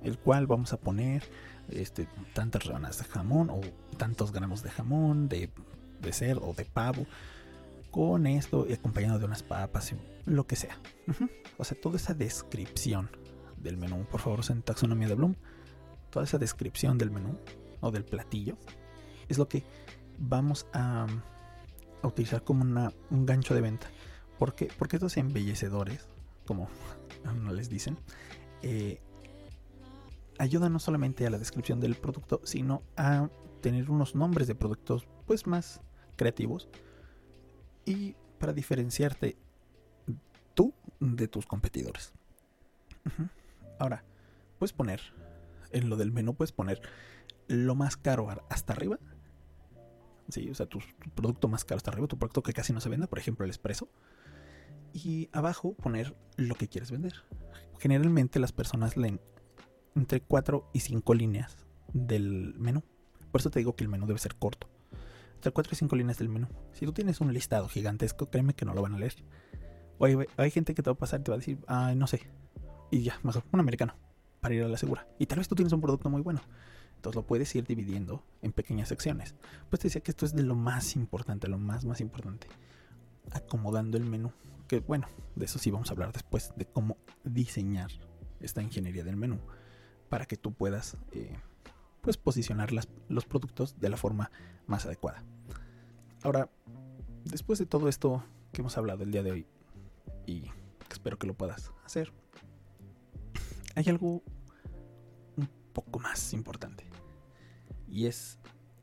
el 0.02 0.18
cual 0.18 0.46
vamos 0.46 0.72
a 0.72 0.78
poner 0.78 1.22
este, 1.68 2.08
tantas 2.32 2.64
ranas 2.66 2.98
de 2.98 3.04
jamón 3.04 3.50
o 3.50 3.60
tantos 3.96 4.32
gramos 4.32 4.62
de 4.62 4.70
jamón, 4.70 5.28
de, 5.28 5.50
de 6.00 6.12
cerdo 6.12 6.46
o 6.46 6.54
de 6.54 6.64
pavo, 6.64 7.06
con 7.90 8.26
esto 8.26 8.66
y 8.68 8.72
acompañado 8.72 9.18
de 9.18 9.26
unas 9.26 9.42
papas, 9.42 9.94
lo 10.26 10.46
que 10.46 10.56
sea. 10.56 10.78
O 11.58 11.64
sea, 11.64 11.80
toda 11.80 11.96
esa 11.96 12.14
descripción 12.14 13.08
del 13.56 13.76
menú, 13.76 14.04
por 14.10 14.20
favor, 14.20 14.40
en 14.48 14.62
taxonomía 14.62 15.08
de 15.08 15.14
Bloom, 15.14 15.36
toda 16.10 16.24
esa 16.24 16.38
descripción 16.38 16.98
del 16.98 17.10
menú 17.10 17.38
o 17.80 17.90
del 17.90 18.04
platillo 18.04 18.56
es 19.28 19.38
lo 19.38 19.48
que 19.48 19.62
vamos 20.18 20.66
a, 20.72 21.06
utilizar 22.06 22.42
como 22.42 22.62
un 22.62 23.26
gancho 23.26 23.54
de 23.54 23.60
venta. 23.60 23.88
¿Por 24.38 24.54
qué? 24.54 24.68
Porque 24.78 24.96
estos 24.96 25.16
embellecedores, 25.16 26.08
como 26.46 26.68
no 27.42 27.52
les 27.52 27.68
dicen, 27.68 27.98
eh, 28.62 29.00
ayuda 30.38 30.68
no 30.68 30.78
solamente 30.78 31.26
a 31.26 31.30
la 31.30 31.38
descripción 31.38 31.80
del 31.80 31.94
producto, 31.94 32.40
sino 32.44 32.82
a 32.96 33.28
tener 33.60 33.90
unos 33.90 34.14
nombres 34.14 34.46
de 34.46 34.54
productos 34.54 35.06
pues 35.26 35.46
más 35.46 35.80
creativos 36.16 36.68
y 37.84 38.14
para 38.38 38.52
diferenciarte 38.52 39.36
tú 40.54 40.74
de 41.00 41.28
tus 41.28 41.46
competidores. 41.46 42.12
Ahora, 43.78 44.04
puedes 44.58 44.72
poner 44.72 45.00
en 45.74 45.90
lo 45.90 45.96
del 45.96 46.12
menú 46.12 46.34
puedes 46.34 46.52
poner 46.52 46.80
lo 47.48 47.74
más 47.74 47.96
caro 47.96 48.28
hasta 48.48 48.72
arriba. 48.72 48.98
Sí, 50.28 50.48
o 50.50 50.54
sea, 50.54 50.66
tu, 50.66 50.78
producto 51.14 51.48
más 51.48 51.64
caro 51.64 51.76
hasta 51.76 51.90
arriba, 51.90 52.06
tu 52.06 52.18
producto 52.18 52.42
que 52.42 52.52
casi 52.52 52.72
no 52.72 52.80
se 52.80 52.88
vende, 52.88 53.06
por 53.06 53.18
ejemplo, 53.18 53.44
el 53.44 53.50
espresso. 53.50 53.88
Y 54.92 55.28
abajo 55.32 55.74
poner 55.74 56.16
lo 56.36 56.54
que 56.54 56.68
quieres 56.68 56.90
vender. 56.90 57.14
Generalmente 57.78 58.38
las 58.38 58.52
personas 58.52 58.96
leen 58.96 59.20
entre 59.94 60.20
4 60.20 60.70
y 60.72 60.80
5 60.80 61.14
líneas 61.14 61.56
del 61.92 62.54
menú. 62.58 62.82
Por 63.30 63.40
eso 63.40 63.50
te 63.50 63.58
digo 63.58 63.74
que 63.74 63.84
el 63.84 63.90
menú 63.90 64.06
debe 64.06 64.18
ser 64.18 64.36
corto. 64.36 64.68
Entre 65.34 65.50
4 65.50 65.72
y 65.72 65.76
5 65.76 65.96
líneas 65.96 66.18
del 66.18 66.28
menú. 66.28 66.48
Si 66.72 66.86
tú 66.86 66.92
tienes 66.92 67.20
un 67.20 67.32
listado 67.32 67.68
gigantesco, 67.68 68.30
créeme 68.30 68.54
que 68.54 68.64
no 68.64 68.74
lo 68.74 68.82
van 68.82 68.94
a 68.94 68.98
leer. 68.98 69.14
O 69.98 70.06
hay, 70.06 70.50
gente 70.50 70.74
que 70.74 70.82
te 70.82 70.90
va 70.90 70.94
a 70.94 70.98
pasar 70.98 71.20
y 71.20 71.24
te 71.24 71.30
va 71.30 71.36
a 71.36 71.38
decir, 71.38 71.58
ay, 71.66 71.96
no 71.96 72.06
sé. 72.06 72.22
Y 72.90 73.02
ya, 73.02 73.18
mejor, 73.22 73.44
un 73.52 73.60
americano, 73.60 73.94
para 74.40 74.54
ir 74.54 74.62
a 74.62 74.68
la 74.68 74.76
segura. 74.76 75.06
Y 75.18 75.26
tal 75.26 75.38
vez 75.38 75.48
tú 75.48 75.54
tienes 75.54 75.72
un 75.72 75.80
producto 75.80 76.10
muy 76.10 76.22
bueno. 76.22 76.40
Lo 77.12 77.26
puedes 77.26 77.54
ir 77.54 77.66
dividiendo 77.66 78.24
en 78.42 78.52
pequeñas 78.52 78.88
secciones. 78.88 79.34
Pues 79.70 79.80
te 79.80 79.88
decía 79.88 80.02
que 80.02 80.10
esto 80.10 80.26
es 80.26 80.34
de 80.34 80.42
lo 80.42 80.54
más 80.54 80.96
importante, 80.96 81.48
lo 81.48 81.58
más, 81.58 81.84
más 81.84 82.00
importante. 82.00 82.46
Acomodando 83.32 83.96
el 83.96 84.04
menú. 84.04 84.32
Que 84.68 84.80
bueno, 84.80 85.06
de 85.36 85.44
eso 85.44 85.58
sí 85.58 85.70
vamos 85.70 85.90
a 85.90 85.92
hablar 85.92 86.12
después, 86.12 86.52
de 86.56 86.66
cómo 86.66 86.96
diseñar 87.22 87.90
esta 88.40 88.62
ingeniería 88.62 89.04
del 89.04 89.16
menú 89.16 89.38
para 90.08 90.26
que 90.26 90.36
tú 90.36 90.52
puedas 90.52 90.96
eh, 91.12 91.36
pues 92.00 92.16
posicionar 92.16 92.70
los 92.72 93.24
productos 93.24 93.80
de 93.80 93.88
la 93.88 93.96
forma 93.96 94.30
más 94.66 94.86
adecuada. 94.86 95.22
Ahora, 96.22 96.50
después 97.24 97.58
de 97.58 97.66
todo 97.66 97.88
esto 97.88 98.22
que 98.52 98.60
hemos 98.60 98.76
hablado 98.78 99.02
el 99.02 99.10
día 99.10 99.22
de 99.22 99.32
hoy, 99.32 99.46
y 100.26 100.44
espero 100.90 101.18
que 101.18 101.26
lo 101.26 101.34
puedas 101.34 101.72
hacer, 101.84 102.12
hay 103.74 103.84
algo 103.88 104.22
un 105.36 105.48
poco 105.72 105.98
más 105.98 106.32
importante. 106.32 106.84
Y 107.94 108.06
es 108.06 108.38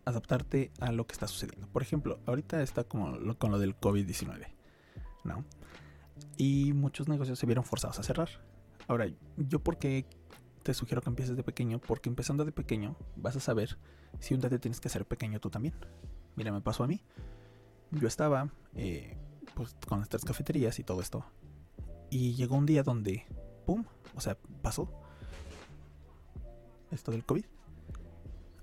adaptarte 0.06 0.72
a 0.80 0.92
lo 0.92 1.06
que 1.06 1.14
está 1.14 1.28
sucediendo. 1.28 1.68
Por 1.68 1.82
ejemplo, 1.82 2.20
ahorita 2.26 2.64
está 2.64 2.86
como 2.86 3.36
con 3.36 3.52
lo 3.52 3.60
del 3.60 3.78
COVID-19, 3.78 4.48
¿no? 5.26 5.44
Y 6.38 6.72
muchos 6.74 7.10
negocios 7.10 7.38
se 7.38 7.46
vieron 7.46 7.66
forzados 7.66 8.00
a 8.00 8.04
cerrar. 8.04 8.30
Ahora, 8.88 9.08
yo 9.38 9.60
porque 9.60 10.06
te 10.64 10.74
sugiero 10.74 11.02
que 11.02 11.10
empieces 11.10 11.36
de 11.36 11.44
pequeño, 11.44 11.80
porque 11.80 12.10
empezando 12.10 12.46
de 12.46 12.54
pequeño 12.54 12.96
vas 13.18 13.36
a 13.36 13.42
saber 13.42 13.78
si 14.20 14.34
un 14.34 14.40
día 14.40 14.50
te 14.50 14.60
tienes 14.60 14.80
que 14.80 14.88
hacer 14.88 15.06
pequeño 15.06 15.40
tú 15.40 15.50
también. 15.50 15.76
Mira, 16.36 16.52
me 16.52 16.62
pasó 16.62 16.84
a 16.84 16.88
mí. 16.88 17.02
Yo 17.92 18.08
estaba 18.08 18.50
eh, 18.76 19.18
pues, 19.56 19.76
con 19.88 20.04
tres 20.06 20.24
cafeterías 20.24 20.80
y 20.80 20.84
todo 20.84 21.02
esto. 21.02 21.26
Y 22.10 22.34
llegó 22.36 22.56
un 22.56 22.66
día 22.66 22.84
donde, 22.84 23.26
¡pum! 23.66 23.84
O 24.16 24.22
sea, 24.22 24.38
pasó 24.62 24.90
esto 26.92 27.12
del 27.12 27.26
COVID. 27.26 27.46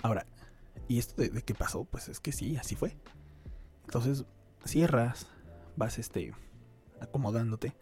Ahora, 0.03 0.27
¿y 0.87 0.99
esto 0.99 1.23
de, 1.23 1.43
qué 1.43 1.55
pasó? 1.55 1.85
Pues 1.85 2.09
es 2.09 2.21
que 2.21 2.33
sí, 2.33 2.57
así 2.57 2.77
fue. 2.77 2.97
Entonces, 3.85 4.25
cierras, 4.64 5.27
vas 5.77 5.99
este, 5.99 6.35
acomodándote. 7.01 7.75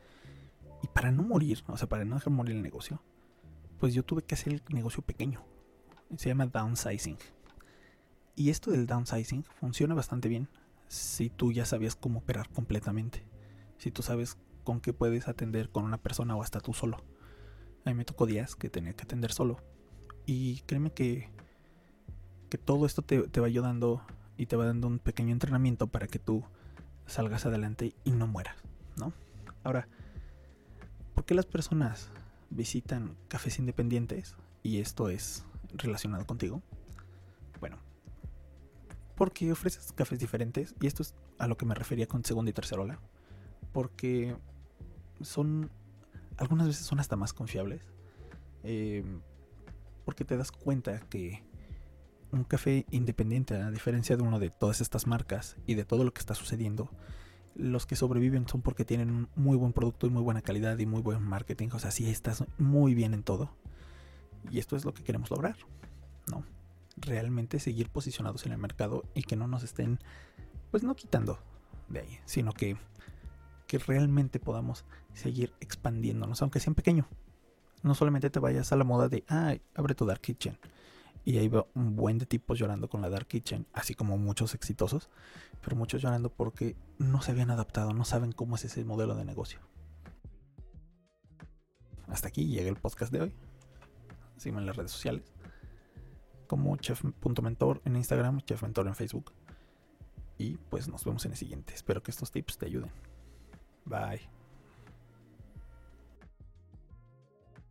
Y 0.83 0.89
para 0.89 1.11
no 1.11 1.23
morir, 1.23 1.65
o 1.67 1.77
sea, 1.77 1.89
para 1.89 2.05
no 2.05 2.17
dejar 2.17 2.33
morir 2.33 2.57
el 2.57 2.63
negocio, 2.63 3.03
pues 3.79 3.95
yo 3.95 4.05
tuve 4.05 4.23
que 4.23 4.35
hacer 4.35 4.55
el 4.55 4.63
negocio 4.75 5.03
pequeño. 5.03 5.45
Se 6.17 6.29
llama 6.29 6.47
downsizing. 6.47 7.19
Y 8.35 8.51
esto 8.51 8.71
del 8.71 8.87
downsizing 8.87 9.45
funciona 9.45 9.95
bastante 9.95 10.29
bien 10.29 10.49
si 10.89 11.31
tú 11.31 11.53
ya 11.53 11.65
sabías 11.65 11.97
cómo 11.97 12.21
operar 12.21 12.49
completamente. 12.51 13.27
Si 13.79 13.91
tú 13.91 14.03
sabes 14.03 14.39
con 14.63 14.81
qué 14.81 14.93
puedes 14.93 15.29
atender 15.29 15.71
con 15.71 15.85
una 15.85 15.99
persona 15.99 16.37
o 16.37 16.43
hasta 16.43 16.61
tú 16.61 16.75
solo. 16.75 16.99
A 17.85 17.91
mí 17.91 17.95
me 17.95 18.05
tocó 18.05 18.27
días 18.27 18.57
que 18.57 18.69
tenía 18.69 18.95
que 18.95 19.05
atender 19.05 19.33
solo. 19.33 19.63
Y 20.27 20.61
créeme 20.63 20.93
que, 20.93 21.31
que 22.49 22.59
todo 22.59 22.87
esto 22.87 23.03
te, 23.03 23.23
te 23.29 23.41
va 23.41 23.47
ayudando 23.47 24.03
y 24.37 24.47
te 24.47 24.57
va 24.57 24.67
dando 24.67 24.87
un 24.87 24.99
pequeño 24.99 25.33
entrenamiento 25.33 25.87
para 25.87 26.07
que 26.07 26.19
tú 26.19 26.45
salgas 27.07 27.47
adelante 27.47 27.95
y 28.05 28.11
no 28.11 28.27
mueras, 28.27 28.57
¿no? 28.97 29.13
Ahora, 29.65 29.89
¿por 31.15 31.25
qué 31.25 31.35
las 31.35 31.47
personas 31.47 32.11
visitan 32.51 33.17
cafés 33.29 33.59
independientes, 33.59 34.37
y 34.63 34.79
esto 34.79 35.09
es 35.09 35.45
relacionado 35.75 36.27
contigo, 36.27 36.63
bueno, 37.61 37.79
porque 39.17 39.53
ofreces 39.53 39.93
cafés 39.93 40.19
diferentes, 40.19 40.75
y 40.81 40.87
esto 40.87 41.03
es 41.03 41.15
a 41.39 41.47
lo 41.47 41.57
que 41.57 41.67
me 41.67 41.75
refería 41.75 42.07
con 42.07 42.25
segunda 42.25 42.51
y 42.51 42.55
tercera 42.55 42.83
ola, 42.83 42.99
porque 43.73 44.37
son, 45.21 45.71
algunas 46.37 46.67
veces 46.67 46.87
son 46.87 47.01
hasta 47.01 47.17
más 47.17 47.33
confiables, 47.33 47.83
eh, 48.63 49.05
porque 50.05 50.25
te 50.25 50.37
das 50.37 50.53
cuenta 50.53 51.01
que 51.01 51.43
un 52.37 52.44
café 52.44 52.87
independiente, 52.90 53.55
a 53.55 53.70
diferencia 53.70 54.16
de 54.16 54.22
uno 54.22 54.38
de 54.38 54.51
todas 54.51 54.81
estas 54.81 55.07
marcas 55.07 55.57
y 55.66 55.75
de 55.75 55.85
todo 55.85 56.05
lo 56.05 56.12
que 56.12 56.20
está 56.20 56.35
sucediendo, 56.35 56.90
los 57.55 57.87
que 57.87 57.96
sobreviven 57.96 58.46
son 58.46 58.62
porque 58.62 58.85
tienen 58.85 59.29
muy 59.35 59.57
buen 59.57 59.72
producto 59.72 60.07
y 60.07 60.11
muy 60.11 60.22
buena 60.22 60.42
calidad 60.42 60.79
y 60.79 60.87
muy 60.87 61.01
buen 61.01 61.22
marketing. 61.22 61.70
O 61.72 61.79
sea, 61.79 61.90
sí 61.90 62.09
estás 62.09 62.44
muy 62.59 62.94
bien 62.94 63.14
en 63.14 63.22
todo. 63.22 63.51
Y 64.51 64.59
esto 64.59 64.77
es 64.77 64.85
lo 64.85 64.92
que 64.92 65.03
queremos 65.03 65.31
lograr. 65.31 65.57
¿No? 66.31 66.44
Realmente 66.96 67.59
seguir 67.59 67.88
posicionados 67.88 68.46
en 68.46 68.53
el 68.53 68.59
mercado 68.59 69.05
y 69.14 69.22
que 69.22 69.37
no 69.37 69.49
nos 69.49 69.62
estén, 69.62 69.99
pues 70.70 70.83
no 70.83 70.94
quitando 70.94 71.38
de 71.88 72.01
ahí, 72.01 72.18
sino 72.25 72.53
que, 72.53 72.77
que 73.66 73.79
realmente 73.79 74.38
podamos 74.38 74.85
seguir 75.14 75.55
expandiéndonos, 75.61 76.42
aunque 76.42 76.61
sea 76.61 76.72
en 76.72 76.75
pequeño. 76.75 77.09
No 77.83 77.94
solamente 77.94 78.31
te 78.31 78.40
vayas 78.40 78.72
a 78.72 78.77
la 78.77 78.85
moda 78.85 79.09
de, 79.09 79.25
ah, 79.29 79.55
abre 79.75 79.94
tu 79.94 80.05
Dark 80.05 80.20
Kitchen 80.20 80.59
y 81.27 81.37
ahí 81.37 81.49
veo 81.49 81.69
un 81.75 81.95
buen 81.95 82.17
de 82.17 82.25
tipos 82.25 82.59
llorando 82.59 82.89
con 82.89 83.03
la 83.03 83.11
Dark 83.11 83.27
Kitchen, 83.27 83.67
así 83.75 83.95
como 83.95 84.17
muchos 84.17 84.55
exitosos, 84.55 85.11
pero 85.62 85.77
muchos 85.77 86.01
llorando 86.01 86.31
porque 86.31 86.77
no 86.97 87.21
se 87.21 87.33
habían 87.33 87.51
adaptado, 87.51 87.93
no 87.93 88.07
saben 88.07 88.33
cómo 88.33 88.57
es 88.57 88.65
ese 88.65 88.83
modelo 88.87 89.15
de 89.15 89.27
negocio. 89.27 89.61
Hasta 92.09 92.29
aquí 92.29 92.47
llega 92.47 92.71
el 92.71 92.77
podcast 92.77 93.12
de 93.12 93.21
hoy. 93.21 93.35
Sígueme 94.39 94.61
en 94.61 94.67
las 94.67 94.77
redes 94.77 94.93
sociales 94.93 95.37
como 96.47 96.77
chef.mentor 96.77 97.83
en 97.85 97.97
Instagram, 97.97 98.41
chefmentor 98.41 98.87
en 98.87 98.95
Facebook. 98.95 99.33
Y 100.39 100.57
pues 100.71 100.89
nos 100.89 101.05
vemos 101.05 101.25
en 101.25 101.33
el 101.33 101.37
siguiente. 101.37 101.75
Espero 101.75 102.03
que 102.03 102.11
estos 102.11 102.31
tips 102.31 102.59
te 102.59 102.67
ayuden. 102.67 102.91
Bye. 103.85 104.36